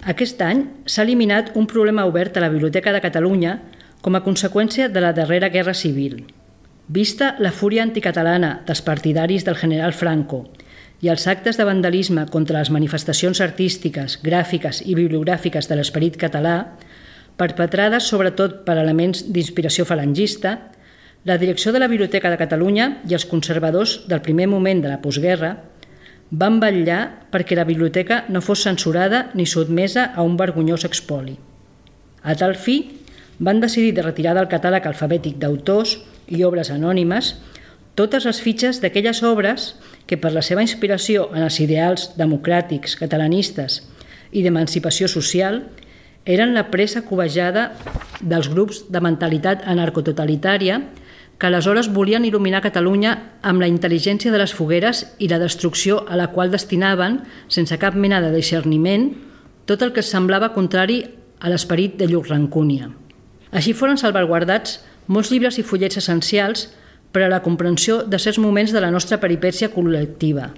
Aquest 0.04 0.42
any 0.44 0.66
s'ha 0.90 1.06
eliminat 1.06 1.54
un 1.56 1.70
problema 1.72 2.04
obert 2.10 2.36
a 2.36 2.44
la 2.44 2.52
Biblioteca 2.52 2.92
de 2.92 3.00
Catalunya 3.00 3.62
com 4.02 4.18
a 4.18 4.24
conseqüència 4.26 4.90
de 4.90 5.06
la 5.06 5.14
darrera 5.14 5.54
Guerra 5.54 5.78
Civil, 5.78 6.26
Vista 6.92 7.38
la 7.40 7.54
fúria 7.56 7.86
anticatalana 7.88 8.66
dels 8.68 8.82
partidaris 8.84 9.46
del 9.48 9.56
general 9.56 9.94
Franco 9.96 10.42
i 11.00 11.08
els 11.08 11.24
actes 11.32 11.56
de 11.56 11.64
vandalisme 11.64 12.26
contra 12.34 12.58
les 12.58 12.72
manifestacions 12.76 13.40
artístiques, 13.40 14.18
gràfiques 14.20 14.82
i 14.84 14.98
bibliogràfiques 14.98 15.72
de 15.72 15.78
l'esperit 15.80 16.20
català, 16.20 16.76
perpetrades 17.40 18.12
sobretot 18.12 18.66
per 18.68 18.76
elements 18.84 19.24
d'inspiració 19.24 19.88
falangista, 19.88 20.58
la 21.24 21.40
direcció 21.40 21.72
de 21.72 21.80
la 21.80 21.88
Biblioteca 21.88 22.28
de 22.28 22.42
Catalunya 22.44 22.92
i 23.08 23.16
els 23.16 23.30
conservadors 23.30 24.02
del 24.12 24.20
primer 24.28 24.52
moment 24.52 24.84
de 24.84 24.92
la 24.92 25.00
postguerra 25.00 25.56
van 26.44 26.60
vetllar 26.60 27.02
perquè 27.32 27.56
la 27.56 27.70
biblioteca 27.72 28.26
no 28.28 28.44
fos 28.44 28.68
censurada 28.68 29.30
ni 29.34 29.48
sotmesa 29.48 30.10
a 30.12 30.28
un 30.28 30.36
vergonyós 30.36 30.84
expoli. 30.84 31.40
A 32.24 32.36
tal 32.36 32.60
fi, 32.60 32.82
van 33.40 33.64
decidir 33.64 33.96
de 33.96 34.04
retirar 34.04 34.36
del 34.36 34.52
catàleg 34.52 34.84
alfabètic 34.86 35.40
d'autors 35.40 36.02
i 36.32 36.46
obres 36.48 36.72
anònimes 36.72 37.36
totes 38.00 38.26
les 38.26 38.40
fitxes 38.42 38.80
d'aquelles 38.82 39.20
obres 39.28 39.74
que 40.08 40.18
per 40.18 40.32
la 40.32 40.42
seva 40.42 40.64
inspiració 40.64 41.28
en 41.36 41.44
els 41.44 41.60
ideals 41.60 42.12
democràtics, 42.18 42.96
catalanistes 42.96 43.82
i 44.32 44.44
d'emancipació 44.46 45.10
social 45.12 45.62
eren 46.26 46.56
la 46.56 46.70
pressa 46.72 47.04
covejada 47.04 47.72
dels 48.22 48.48
grups 48.50 48.86
de 48.90 49.02
mentalitat 49.04 49.66
anarcototalitària 49.68 50.80
que 51.42 51.50
aleshores 51.50 51.90
volien 51.90 52.24
il·luminar 52.24 52.62
Catalunya 52.62 53.16
amb 53.42 53.64
la 53.64 53.68
intel·ligència 53.68 54.30
de 54.32 54.38
les 54.38 54.54
fogueres 54.54 55.08
i 55.18 55.28
la 55.28 55.40
destrucció 55.42 56.04
a 56.06 56.16
la 56.20 56.30
qual 56.30 56.54
destinaven, 56.54 57.24
sense 57.50 57.80
cap 57.82 57.98
mena 57.98 58.22
de 58.22 58.30
discerniment, 58.36 59.10
tot 59.66 59.82
el 59.82 59.90
que 59.96 60.06
semblava 60.06 60.52
contrari 60.54 61.02
a 61.42 61.50
l'esperit 61.50 61.98
de 61.98 62.06
llur 62.12 62.28
rancúnia. 62.30 62.92
Així 63.50 63.74
foren 63.74 63.98
salvaguardats 63.98 64.78
molts 65.12 65.32
llibres 65.32 65.60
i 65.60 65.66
fullets 65.68 66.00
essencials 66.00 66.70
per 67.12 67.26
a 67.26 67.30
la 67.32 67.42
comprensió 67.44 68.02
de 68.08 68.20
certs 68.20 68.40
moments 68.40 68.72
de 68.72 68.80
la 68.80 68.92
nostra 68.94 69.20
peripècia 69.20 69.72
col·lectiva. 69.74 70.52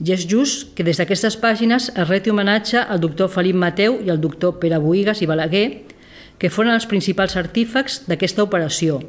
I 0.00 0.14
és 0.14 0.22
just 0.30 0.70
que 0.76 0.86
des 0.86 1.00
d'aquestes 1.00 1.36
pàgines 1.42 1.90
es 1.90 2.08
reti 2.08 2.30
homenatge 2.30 2.80
al 2.80 3.02
doctor 3.02 3.28
Felip 3.28 3.58
Mateu 3.58 3.98
i 4.00 4.12
al 4.12 4.20
doctor 4.22 4.60
Pere 4.62 4.78
Boigas 4.80 5.20
i 5.20 5.28
Balaguer, 5.28 5.66
que 6.38 6.48
foren 6.48 6.72
els 6.72 6.86
principals 6.88 7.34
artífecs 7.36 8.04
d'aquesta 8.06 8.46
operació, 8.46 9.00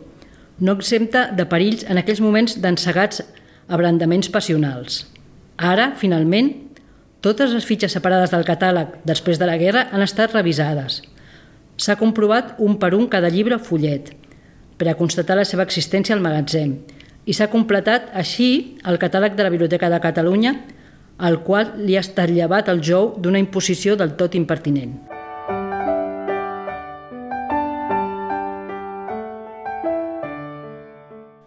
no 0.59 0.75
exempta 0.75 1.29
de 1.31 1.45
perills 1.47 1.85
en 1.87 2.01
aquells 2.01 2.19
moments 2.21 2.57
d'ensegats 2.59 3.21
abrandaments 3.71 4.27
passionals. 4.33 5.05
Ara, 5.57 5.91
finalment, 5.97 6.51
totes 7.21 7.53
les 7.53 7.65
fitxes 7.65 7.93
separades 7.93 8.33
del 8.33 8.43
catàleg 8.45 8.97
després 9.05 9.39
de 9.39 9.47
la 9.47 9.57
guerra 9.61 9.87
han 9.93 10.03
estat 10.03 10.33
revisades. 10.35 10.99
S'ha 11.77 11.95
comprovat 12.01 12.57
un 12.59 12.75
per 12.81 12.91
un 12.97 13.07
cada 13.07 13.29
llibre 13.29 13.55
o 13.55 13.63
fullet, 13.63 14.11
per 14.81 14.89
a 14.89 14.97
constatar 14.97 15.35
la 15.37 15.45
seva 15.45 15.61
existència 15.67 16.15
al 16.17 16.23
magatzem 16.25 16.71
i 17.29 17.35
s'ha 17.37 17.51
completat 17.53 18.09
així 18.17 18.79
el 18.89 18.97
catàleg 18.97 19.35
de 19.37 19.45
la 19.45 19.53
Biblioteca 19.53 19.91
de 19.93 20.01
Catalunya 20.01 20.55
al 21.21 21.43
qual 21.45 21.75
li 21.85 21.93
ha 21.93 22.01
estat 22.01 22.33
llevat 22.33 22.71
el 22.73 22.81
jou 22.81 23.11
d'una 23.21 23.37
imposició 23.37 23.93
del 23.93 24.15
tot 24.17 24.33
impertinent. 24.33 24.97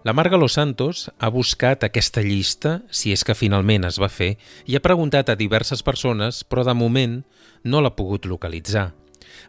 La 0.04 0.12
Marga 0.12 0.36
Los 0.36 0.52
Santos 0.52 1.10
ha 1.18 1.30
buscat 1.32 1.82
aquesta 1.82 2.22
llista, 2.22 2.82
si 2.92 3.10
és 3.10 3.24
que 3.24 3.34
finalment 3.34 3.88
es 3.88 3.98
va 3.98 4.12
fer, 4.12 4.36
i 4.68 4.76
ha 4.76 4.84
preguntat 4.84 5.32
a 5.32 5.40
diverses 5.40 5.82
persones, 5.82 6.44
però 6.44 6.62
de 6.62 6.76
moment 6.76 7.22
no 7.64 7.80
l'ha 7.80 7.96
pogut 7.96 8.28
localitzar. 8.30 8.92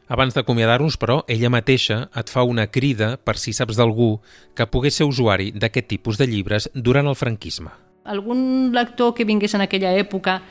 Abans 0.08 0.36
d'acomiadar-nos, 0.38 1.00
però, 1.02 1.24
ella 1.26 1.50
mateixa 1.50 2.04
et 2.14 2.30
fa 2.30 2.44
una 2.46 2.68
crida 2.70 3.16
per 3.18 3.40
si 3.42 3.56
saps 3.58 3.80
d'algú 3.80 4.20
que 4.54 4.68
pogués 4.70 5.00
ser 5.00 5.08
usuari 5.10 5.50
d'aquest 5.52 5.88
tipus 5.96 6.20
de 6.22 6.28
llibres 6.30 6.70
durant 6.76 7.10
el 7.10 7.18
franquisme. 7.18 7.72
Algun 8.06 8.70
lector 8.76 9.16
que 9.18 9.26
vingués 9.26 9.56
en 9.58 9.66
aquella 9.66 9.96
època 9.98 10.44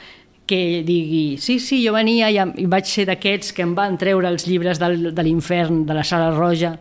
que 0.44 0.82
digui, 0.84 1.38
sí, 1.38 1.60
sí, 1.62 1.78
jo 1.86 1.94
venia 1.94 2.32
i, 2.34 2.66
vaig 2.66 2.88
ser 2.90 3.06
d'aquests 3.08 3.54
que 3.54 3.62
em 3.64 3.76
van 3.78 3.94
treure 4.00 4.26
els 4.28 4.48
llibres 4.48 4.82
del, 4.82 5.14
de 5.14 5.24
l'infern, 5.24 5.84
de 5.86 5.94
la 5.96 6.02
sala 6.04 6.32
roja, 6.34 6.74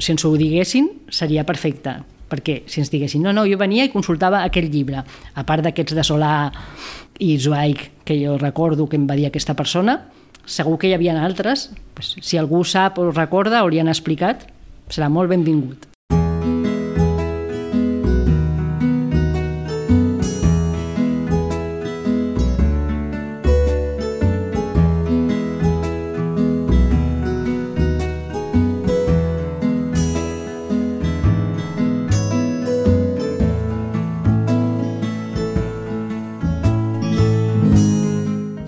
si 0.00 0.14
ens 0.14 0.24
ho 0.24 0.32
diguessin, 0.40 0.88
seria 1.12 1.44
perfecte 1.44 2.00
perquè 2.30 2.60
si 2.70 2.78
ens 2.80 2.92
diguessin, 2.92 3.24
no, 3.26 3.34
no, 3.34 3.42
jo 3.50 3.58
venia 3.58 3.84
i 3.84 3.90
consultava 3.90 4.44
aquest 4.46 4.70
llibre, 4.70 5.02
a 5.02 5.44
part 5.44 5.66
d'aquests 5.66 5.96
de 5.98 6.04
Solà 6.06 6.34
i 7.20 7.34
Zweig, 7.42 7.82
que 8.06 8.16
jo 8.20 8.36
recordo 8.38 8.86
que 8.88 8.96
em 8.96 9.08
va 9.10 9.18
dir 9.18 9.26
aquesta 9.26 9.56
persona, 9.58 9.98
segur 10.50 10.78
que 10.80 10.90
hi 10.90 10.96
havia 10.96 11.14
altres, 11.22 11.68
si 12.02 12.40
algú 12.40 12.64
sap 12.66 12.98
o 12.98 13.10
recorda 13.12 13.62
o 13.64 13.70
li 13.70 13.80
han 13.82 13.90
explicat, 13.92 14.48
serà 14.90 15.08
molt 15.12 15.30
benvingut. 15.30 15.86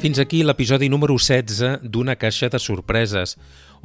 Fins 0.03 0.19
aquí 0.19 0.41
l'episodi 0.43 0.89
número 0.91 1.15
16 1.15 1.85
d'Una 1.87 2.17
caixa 2.19 2.49
de 2.51 2.59
sorpreses, 2.59 3.37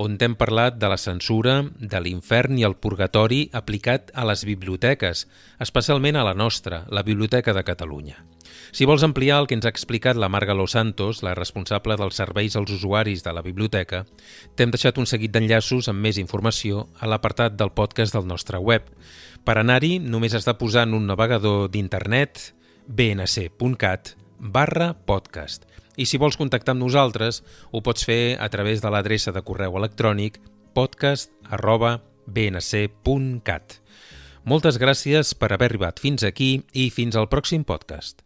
on 0.02 0.16
t'hem 0.18 0.34
parlat 0.34 0.80
de 0.82 0.90
la 0.90 0.98
censura, 0.98 1.60
de 1.78 2.00
l'infern 2.02 2.58
i 2.58 2.66
el 2.66 2.74
purgatori 2.74 3.44
aplicat 3.60 4.10
a 4.18 4.26
les 4.26 4.42
biblioteques, 4.50 5.28
especialment 5.62 6.18
a 6.18 6.26
la 6.26 6.34
nostra, 6.34 6.88
la 6.90 7.06
Biblioteca 7.06 7.54
de 7.54 7.62
Catalunya. 7.62 8.18
Si 8.74 8.90
vols 8.90 9.06
ampliar 9.06 9.38
el 9.44 9.46
que 9.46 9.60
ens 9.60 9.70
ha 9.70 9.76
explicat 9.76 10.18
la 10.18 10.26
Marga 10.26 10.58
Los 10.58 10.74
Santos, 10.74 11.22
la 11.22 11.38
responsable 11.38 12.02
dels 12.02 12.18
serveis 12.18 12.58
als 12.58 12.74
usuaris 12.74 13.22
de 13.22 13.38
la 13.38 13.46
biblioteca, 13.46 14.08
t'hem 14.58 14.74
deixat 14.74 14.98
un 14.98 15.06
seguit 15.06 15.38
d'enllaços 15.38 15.86
amb 15.86 16.02
més 16.02 16.18
informació 16.18 16.88
a 16.98 17.06
l'apartat 17.06 17.62
del 17.62 17.76
podcast 17.78 18.18
del 18.18 18.26
nostre 18.26 18.58
web. 18.58 18.90
Per 19.46 19.62
anar-hi, 19.62 20.00
només 20.02 20.34
has 20.34 20.50
de 20.50 20.58
posar 20.58 20.90
en 20.90 20.98
un 20.98 21.06
navegador 21.06 21.70
d'internet 21.70 22.56
bnc.cat 22.90 24.16
barra 24.42 24.96
podcast 25.06 25.70
i 25.98 26.06
si 26.06 26.22
vols 26.22 26.38
contactar 26.38 26.76
amb 26.76 26.86
nosaltres, 26.86 27.42
ho 27.74 27.82
pots 27.82 28.06
fer 28.08 28.38
a 28.40 28.48
través 28.54 28.84
de 28.84 28.94
l'adreça 28.94 29.34
de 29.34 29.44
correu 29.44 29.76
electrònic 29.82 30.40
podcast 30.78 31.34
arroba 31.50 31.98
bnc.cat. 32.28 33.82
Moltes 34.48 34.78
gràcies 34.80 35.34
per 35.36 35.52
haver 35.52 35.74
arribat 35.74 36.00
fins 36.00 36.24
aquí 36.24 36.62
i 36.72 36.88
fins 36.94 37.20
al 37.20 37.28
pròxim 37.28 37.68
podcast. 37.68 38.24